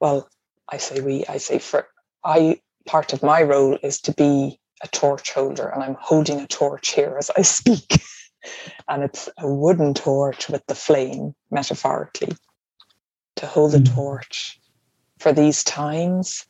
well, 0.00 0.28
I 0.68 0.76
say 0.76 1.00
we, 1.00 1.24
I 1.26 1.38
say 1.38 1.58
for 1.58 1.86
I 2.24 2.60
part 2.86 3.12
of 3.12 3.22
my 3.22 3.42
role 3.42 3.78
is 3.82 4.00
to 4.02 4.12
be 4.12 4.58
a 4.82 4.88
torch 4.88 5.32
holder, 5.32 5.68
and 5.68 5.82
I'm 5.82 5.96
holding 6.00 6.40
a 6.40 6.46
torch 6.46 6.92
here 6.92 7.16
as 7.18 7.30
I 7.36 7.42
speak. 7.42 8.02
and 8.88 9.02
it's 9.02 9.28
a 9.38 9.48
wooden 9.48 9.94
torch 9.94 10.48
with 10.48 10.66
the 10.66 10.74
flame, 10.74 11.34
metaphorically, 11.50 12.36
to 13.40 13.46
hold 13.46 13.72
mm. 13.72 13.84
the 13.84 13.90
torch 13.90 14.60
for 15.18 15.32
these 15.32 15.64
times 15.64 16.46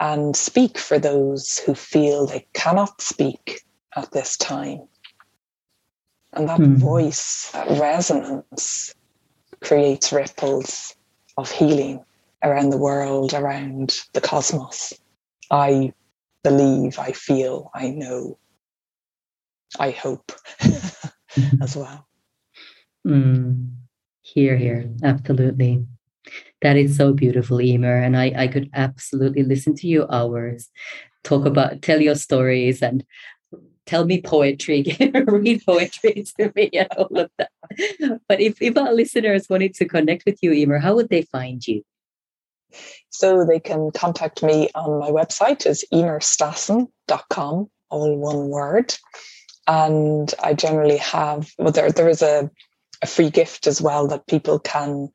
and 0.00 0.36
speak 0.36 0.78
for 0.78 0.98
those 0.98 1.58
who 1.58 1.74
feel 1.74 2.26
they 2.26 2.46
cannot 2.52 3.00
speak 3.00 3.62
at 3.96 4.10
this 4.10 4.36
time. 4.36 4.82
And 6.32 6.48
that 6.48 6.58
mm. 6.58 6.76
voice, 6.76 7.50
that 7.52 7.78
resonance, 7.78 8.94
creates 9.62 10.12
ripples 10.12 10.96
of 11.36 11.50
healing 11.50 12.04
around 12.42 12.70
the 12.70 12.78
world, 12.78 13.32
around 13.32 13.96
the 14.12 14.20
cosmos. 14.20 14.92
I 15.50 15.92
believe, 16.42 16.98
I 16.98 17.12
feel, 17.12 17.70
I 17.72 17.90
know, 17.90 18.38
I 19.78 19.90
hope 19.90 20.32
as 21.62 21.76
well. 21.76 22.06
Mm. 23.06 23.76
Hear, 24.22 24.56
hear, 24.56 24.90
absolutely. 25.04 25.86
That 26.64 26.78
is 26.78 26.96
so 26.96 27.12
beautiful, 27.12 27.60
Emer. 27.60 27.94
And 27.94 28.16
I, 28.16 28.32
I 28.34 28.48
could 28.48 28.70
absolutely 28.72 29.42
listen 29.42 29.74
to 29.76 29.86
you 29.86 30.06
hours, 30.08 30.70
talk 31.22 31.44
about, 31.44 31.82
tell 31.82 32.00
your 32.00 32.14
stories 32.14 32.82
and 32.82 33.04
tell 33.84 34.06
me 34.06 34.22
poetry, 34.22 34.96
read 35.26 35.62
poetry 35.66 36.24
to 36.38 36.50
me 36.56 36.70
and 36.72 36.88
all 36.96 37.18
of 37.18 37.30
that. 37.36 37.50
But 38.26 38.40
if, 38.40 38.62
if 38.62 38.78
our 38.78 38.94
listeners 38.94 39.46
wanted 39.50 39.74
to 39.74 39.84
connect 39.84 40.24
with 40.24 40.38
you, 40.40 40.52
Emer, 40.52 40.78
how 40.78 40.94
would 40.94 41.10
they 41.10 41.20
find 41.20 41.64
you? 41.66 41.82
So 43.10 43.44
they 43.44 43.60
can 43.60 43.90
contact 43.90 44.42
me 44.42 44.70
on 44.74 44.98
my 44.98 45.10
website 45.10 45.66
is 45.66 45.84
emerstassen.com, 45.92 47.70
all 47.90 48.16
one 48.16 48.48
word. 48.48 48.94
And 49.68 50.32
I 50.42 50.54
generally 50.54 50.96
have, 50.96 51.52
well, 51.58 51.72
there, 51.72 51.92
there 51.92 52.08
is 52.08 52.22
a, 52.22 52.50
a 53.02 53.06
free 53.06 53.28
gift 53.28 53.66
as 53.66 53.82
well 53.82 54.08
that 54.08 54.26
people 54.26 54.58
can, 54.58 55.10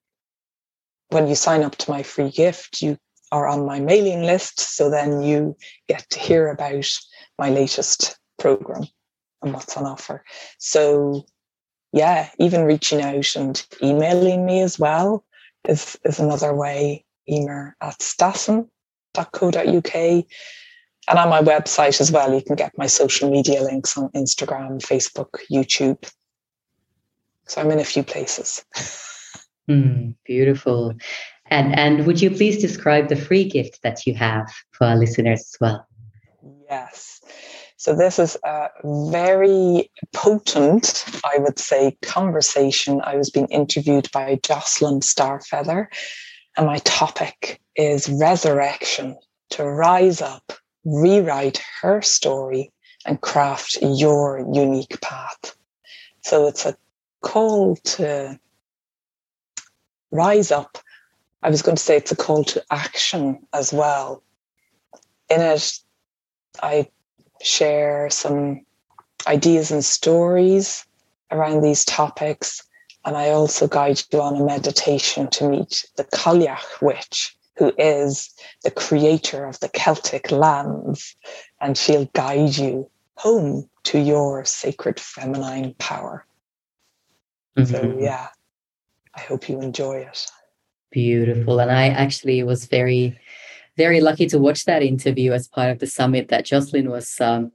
when 1.10 1.28
you 1.28 1.36
sign 1.36 1.64
up 1.64 1.76
to 1.78 1.92
my 1.92 2.04
free 2.04 2.30
gift, 2.30 2.82
you 2.82 2.98
are 3.32 3.48
on 3.48 3.66
my 3.66 3.80
mailing 3.80 4.24
list. 4.24 4.60
So 4.60 4.90
then 4.90 5.22
you 5.22 5.56
get 5.88 6.10
to 6.12 6.20
hear 6.20 6.50
about 6.50 6.90
my 7.38 7.50
latest 7.50 8.18
program 8.40 8.88
and 9.42 9.54
what's 9.54 9.78
on 9.78 9.86
offer. 9.86 10.24
So 10.58 11.26
yeah, 11.92 12.30
even 12.40 12.64
reaching 12.64 13.02
out 13.02 13.36
and 13.36 13.66
emailing 13.82 14.46
me 14.46 14.62
as 14.62 14.80
well 14.80 15.26
is, 15.68 15.98
is 16.06 16.20
another 16.20 16.54
way, 16.54 17.06
emer 17.28 17.76
at 17.82 18.00
stassen.co.uk. 18.00 18.66
And 21.08 21.18
on 21.18 21.30
my 21.30 21.42
website 21.42 22.00
as 22.02 22.12
well, 22.12 22.34
you 22.34 22.42
can 22.42 22.56
get 22.56 22.78
my 22.78 22.86
social 22.86 23.32
media 23.32 23.64
links 23.64 23.98
on 23.98 24.10
Instagram, 24.10 24.80
Facebook, 24.80 25.40
YouTube. 25.52 26.08
So 27.48 27.62
I'm 27.62 27.72
in 27.72 27.80
a 27.80 27.84
few 27.84 28.04
places. 28.04 28.64
mm, 29.70 30.16
beautiful. 30.26 30.94
And 31.48 31.78
and 31.78 32.06
would 32.06 32.22
you 32.22 32.30
please 32.30 32.62
describe 32.62 33.10
the 33.10 33.16
free 33.16 33.48
gift 33.48 33.82
that 33.84 34.06
you 34.06 34.14
have 34.16 34.52
for 34.72 34.88
our 34.88 34.96
listeners 34.96 35.42
as 35.42 35.56
well? 35.60 35.88
Yes. 36.70 37.22
So 37.78 37.96
this 37.96 38.20
is 38.20 38.38
a 38.44 38.68
very 38.84 39.90
potent, 40.14 41.06
I 41.24 41.38
would 41.40 41.58
say, 41.58 41.98
conversation. 42.02 43.02
I 43.02 43.16
was 43.16 43.30
being 43.30 43.48
interviewed 43.48 44.12
by 44.12 44.38
Jocelyn 44.44 45.00
Starfeather, 45.00 45.88
and 46.58 46.66
my 46.66 46.80
topic 46.80 47.62
is 47.76 48.10
resurrection 48.10 49.18
to 49.52 49.64
rise 49.64 50.22
up, 50.22 50.52
rewrite 50.84 51.64
her 51.82 52.02
story, 52.02 52.72
and 53.06 53.22
craft 53.22 53.78
your 53.82 54.46
unique 54.54 55.00
path. 55.02 55.56
So 56.22 56.48
it's 56.48 56.66
a 56.66 56.76
call 57.22 57.78
to 57.78 58.38
rise 60.12 60.52
up. 60.52 60.78
I 61.42 61.50
was 61.50 61.62
going 61.62 61.78
to 61.78 61.84
say 61.84 61.98
it's 61.98 62.12
a 62.12 62.16
call 62.16 62.44
to 62.46 62.64
action 62.72 63.40
as 63.54 63.72
well. 63.72 64.24
In 65.30 65.42
it, 65.42 65.80
I 66.62 66.90
share 67.42 68.10
some 68.10 68.66
ideas 69.28 69.72
and 69.72 69.84
stories 69.86 70.86
around 71.32 71.62
these 71.62 71.86
topics. 71.86 72.64
And 73.06 73.16
I 73.16 73.30
also 73.30 73.68
guide 73.68 74.02
you 74.12 74.22
on 74.22 74.36
a 74.36 74.44
meditation 74.44 75.30
to 75.32 75.50
meet 75.50 75.86
the 75.96 76.04
Cailleach 76.04 76.82
witch, 76.82 77.38
who 77.58 77.72
is 77.78 78.30
the 78.64 78.72
creator 78.72 79.46
of 79.46 79.60
the 79.60 79.70
Celtic 79.70 80.32
lands. 80.32 81.16
And 81.62 81.78
she'll 81.78 82.06
guide 82.14 82.58
you 82.58 82.90
home 83.16 83.70
to 83.84 84.00
your 84.00 84.44
sacred 84.46 85.00
feminine 85.00 85.76
power. 85.76 86.26
Mm-hmm. 87.58 87.72
So, 87.72 87.98
yeah, 88.00 88.28
I 89.16 89.22
hope 89.22 89.50
you 89.50 89.62
enjoy 89.62 89.98
it. 90.00 90.26
Beautiful. 90.92 91.60
And 91.60 91.72
I 91.72 91.90
actually 91.90 92.44
was 92.44 92.66
very 92.66 93.20
very 93.78 94.02
lucky 94.02 94.28
to 94.28 94.38
watch 94.38 94.66
that 94.66 94.84
interview 94.84 95.32
as 95.32 95.48
part 95.48 95.72
of 95.72 95.80
the 95.80 95.88
summit 95.88 96.28
that 96.28 96.46
Jocelyn 96.46 96.90
was 96.90 97.22
um, 97.22 97.50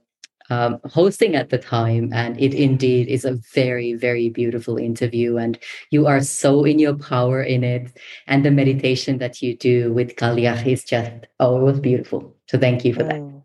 um, 0.49 0.79
hosting 0.85 1.35
at 1.35 1.49
the 1.49 1.59
time. 1.59 2.11
And 2.13 2.39
it 2.39 2.53
indeed 2.53 3.07
is 3.07 3.25
a 3.25 3.37
very, 3.53 3.93
very 3.93 4.29
beautiful 4.29 4.77
interview. 4.77 5.37
And 5.37 5.57
you 5.91 6.07
are 6.07 6.21
so 6.21 6.63
in 6.63 6.79
your 6.79 6.95
power 6.95 7.43
in 7.43 7.63
it. 7.63 7.95
And 8.25 8.43
the 8.43 8.49
meditation 8.49 9.19
that 9.19 9.41
you 9.43 9.55
do 9.55 9.93
with 9.93 10.15
Cailleach 10.15 10.65
is 10.65 10.83
just, 10.83 11.11
oh, 11.39 11.59
it 11.59 11.63
was 11.63 11.79
beautiful. 11.79 12.35
So 12.47 12.57
thank 12.57 12.83
you 12.85 12.95
for 12.95 13.03
that. 13.03 13.21
Mm. 13.21 13.43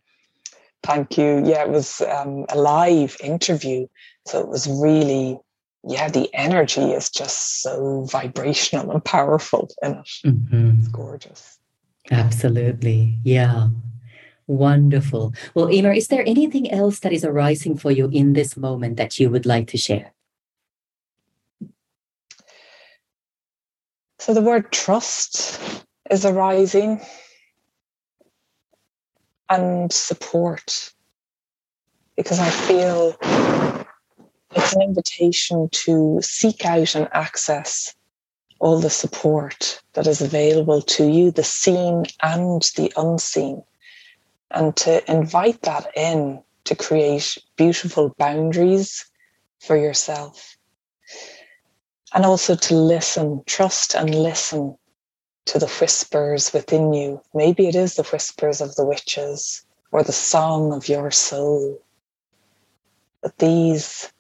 Thank 0.83 1.19
you. 1.19 1.43
Yeah, 1.45 1.65
it 1.65 1.71
was 1.71 2.01
um, 2.01 2.47
a 2.49 2.59
live 2.59 3.15
interview. 3.23 3.87
So 4.27 4.41
it 4.41 4.49
was 4.49 4.67
really, 4.67 5.39
yeah, 5.87 6.09
the 6.09 6.29
energy 6.35 6.83
is 6.83 7.11
just 7.11 7.63
so 7.63 8.05
vibrational 8.11 8.91
and 8.91 9.05
powerful 9.05 9.71
in 9.83 9.93
it. 9.93 10.09
Mm-hmm. 10.25 10.79
It's 10.79 10.89
gorgeous. 10.89 11.59
Absolutely. 12.11 13.19
Yeah. 13.25 13.69
Wonderful. 14.47 15.33
Well, 15.55 15.71
Emer, 15.71 15.93
is 15.93 16.09
there 16.09 16.25
anything 16.27 16.71
else 16.71 16.99
that 17.01 17.13
is 17.13 17.25
arising 17.25 17.77
for 17.77 17.91
you 17.91 18.11
in 18.13 18.33
this 18.33 18.57
moment 18.57 18.97
that 18.97 19.19
you 19.19 19.31
would 19.31 19.47
like 19.47 19.69
to 19.69 19.79
share? 19.79 20.13
So 24.19 24.35
the 24.35 24.43
word 24.43 24.71
trust 24.71 25.85
is 26.11 26.27
arising 26.27 27.01
and 29.49 29.93
support 29.93 30.93
because 32.17 32.39
I 32.39 32.51
feel 32.51 33.17
it's 34.55 34.75
an 34.75 34.83
invitation 34.83 35.69
to 35.71 36.21
seek 36.23 36.65
out 36.65 36.95
and 36.95 37.09
access 37.13 37.95
all 38.59 38.81
the 38.81 38.91
support 38.91 39.81
that 39.95 40.07
is 40.07 40.21
available 40.21 40.83
to 40.83 41.09
you, 41.09 41.31
the 41.31 41.45
seen 41.45 42.05
and 42.23 42.63
the 42.77 42.93
unseen, 42.97 43.63
and 44.51 44.77
to 44.77 45.11
invite 45.11 45.63
that 45.63 45.87
in 45.97 46.43
to 46.65 46.75
create 46.75 47.39
beautiful 47.57 48.15
boundaries 48.19 49.07
for 49.61 49.77
yourself. 49.77 50.57
And 52.13 52.25
also 52.27 52.57
to 52.57 52.75
listen, 52.75 53.43
trust 53.47 53.95
and 53.95 54.15
listen 54.15 54.77
to 55.47 55.59
the 55.59 55.69
whispers 55.69 56.53
within 56.53 56.93
you. 56.93 57.23
Maybe 57.33 57.69
it 57.69 57.75
is 57.75 57.95
the 57.95 58.03
whispers 58.03 58.61
of 58.61 58.75
the 58.75 58.85
witches 58.85 59.65
or 59.93 60.03
the 60.03 60.13
song 60.13 60.73
of 60.73 60.89
your 60.89 61.11
soul. 61.11 61.81
But 63.23 63.39
these 63.39 64.13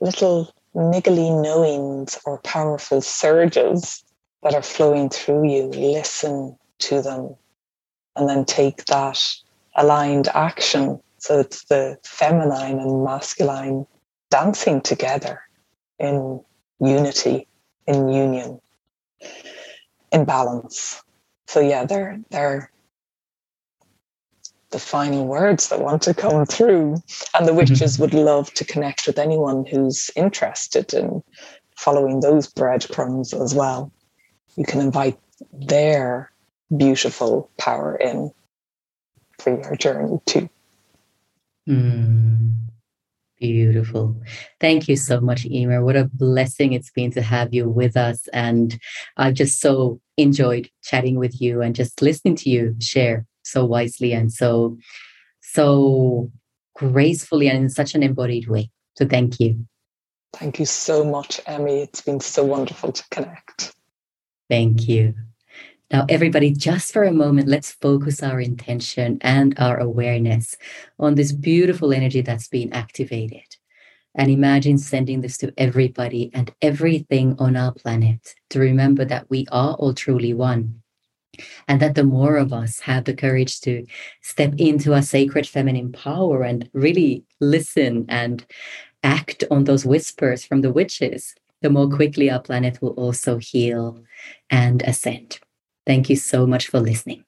little 0.00 0.52
niggly 0.74 1.42
knowings 1.42 2.18
or 2.24 2.38
powerful 2.38 3.00
surges 3.00 4.04
that 4.42 4.54
are 4.54 4.62
flowing 4.62 5.08
through 5.08 5.48
you, 5.50 5.64
listen 5.68 6.56
to 6.78 7.02
them 7.02 7.34
and 8.16 8.28
then 8.28 8.44
take 8.44 8.84
that 8.86 9.22
aligned 9.76 10.28
action. 10.28 11.00
So 11.18 11.40
it's 11.40 11.64
the 11.64 11.98
feminine 12.04 12.78
and 12.78 13.04
masculine 13.04 13.86
dancing 14.30 14.80
together 14.80 15.40
in 15.98 16.40
unity, 16.80 17.48
in 17.86 18.08
union. 18.08 18.60
in 20.12 20.24
balance. 20.24 21.02
So 21.46 21.60
yeah, 21.60 21.84
they're 21.84 22.20
they're 22.30 22.70
the 24.70 24.78
final 24.78 25.26
words 25.26 25.68
that 25.68 25.80
want 25.80 26.02
to 26.02 26.14
come 26.14 26.44
through. 26.46 26.94
And 27.34 27.46
the 27.46 27.50
mm-hmm. 27.50 27.56
witches 27.56 27.94
mm-hmm. 27.94 28.02
would 28.02 28.14
love 28.14 28.52
to 28.54 28.64
connect 28.64 29.06
with 29.06 29.18
anyone 29.18 29.64
who's 29.66 30.10
interested 30.16 30.92
in 30.92 31.22
following 31.76 32.20
those 32.20 32.48
breadcrumbs 32.48 33.32
as 33.32 33.54
well. 33.54 33.92
You 34.56 34.64
can 34.64 34.80
invite 34.80 35.18
their 35.52 36.32
beautiful 36.76 37.50
power 37.58 37.96
in 37.96 38.32
for 39.38 39.60
your 39.62 39.76
journey 39.76 40.18
too. 40.26 40.48
Mm, 41.68 42.54
beautiful. 43.38 44.16
Thank 44.60 44.88
you 44.88 44.96
so 44.96 45.20
much, 45.20 45.44
Emer. 45.44 45.84
What 45.84 45.96
a 45.96 46.10
blessing 46.12 46.72
it's 46.72 46.90
been 46.90 47.10
to 47.12 47.22
have 47.22 47.52
you 47.52 47.68
with 47.68 47.96
us. 47.96 48.26
And 48.32 48.80
I've 49.16 49.34
just 49.34 49.60
so 49.60 50.00
enjoyed 50.16 50.70
chatting 50.82 51.18
with 51.18 51.40
you 51.40 51.60
and 51.60 51.74
just 51.74 52.00
listening 52.00 52.36
to 52.36 52.50
you 52.50 52.74
share 52.80 53.26
so 53.46 53.64
wisely 53.64 54.12
and 54.12 54.32
so, 54.32 54.76
so 55.40 56.30
gracefully 56.74 57.48
and 57.48 57.58
in 57.58 57.68
such 57.68 57.94
an 57.94 58.02
embodied 58.02 58.48
way. 58.48 58.70
So 58.96 59.06
thank 59.06 59.40
you. 59.40 59.66
Thank 60.34 60.58
you 60.58 60.66
so 60.66 61.04
much, 61.04 61.40
Emmy. 61.46 61.80
It's 61.80 62.02
been 62.02 62.20
so 62.20 62.44
wonderful 62.44 62.92
to 62.92 63.04
connect. 63.10 63.74
Thank 64.50 64.88
you. 64.88 65.14
Now, 65.90 66.04
everybody, 66.08 66.52
just 66.52 66.92
for 66.92 67.04
a 67.04 67.12
moment, 67.12 67.48
let's 67.48 67.72
focus 67.72 68.22
our 68.22 68.40
intention 68.40 69.18
and 69.20 69.54
our 69.58 69.78
awareness 69.78 70.56
on 70.98 71.14
this 71.14 71.32
beautiful 71.32 71.92
energy 71.92 72.22
that's 72.22 72.48
being 72.48 72.72
activated. 72.72 73.56
And 74.14 74.30
imagine 74.30 74.78
sending 74.78 75.20
this 75.20 75.36
to 75.38 75.52
everybody 75.56 76.30
and 76.34 76.52
everything 76.60 77.36
on 77.38 77.54
our 77.54 77.72
planet 77.72 78.34
to 78.50 78.58
remember 78.58 79.04
that 79.04 79.30
we 79.30 79.46
are 79.52 79.74
all 79.74 79.94
truly 79.94 80.34
one. 80.34 80.82
And 81.68 81.80
that 81.80 81.94
the 81.94 82.04
more 82.04 82.36
of 82.36 82.52
us 82.52 82.80
have 82.80 83.04
the 83.04 83.14
courage 83.14 83.60
to 83.60 83.84
step 84.22 84.54
into 84.58 84.94
our 84.94 85.02
sacred 85.02 85.46
feminine 85.46 85.92
power 85.92 86.42
and 86.42 86.68
really 86.72 87.24
listen 87.40 88.06
and 88.08 88.44
act 89.02 89.44
on 89.50 89.64
those 89.64 89.84
whispers 89.84 90.44
from 90.44 90.62
the 90.62 90.72
witches, 90.72 91.34
the 91.62 91.70
more 91.70 91.88
quickly 91.88 92.30
our 92.30 92.40
planet 92.40 92.80
will 92.80 92.90
also 92.90 93.38
heal 93.38 94.02
and 94.50 94.82
ascend. 94.82 95.38
Thank 95.86 96.10
you 96.10 96.16
so 96.16 96.46
much 96.46 96.68
for 96.68 96.80
listening. 96.80 97.25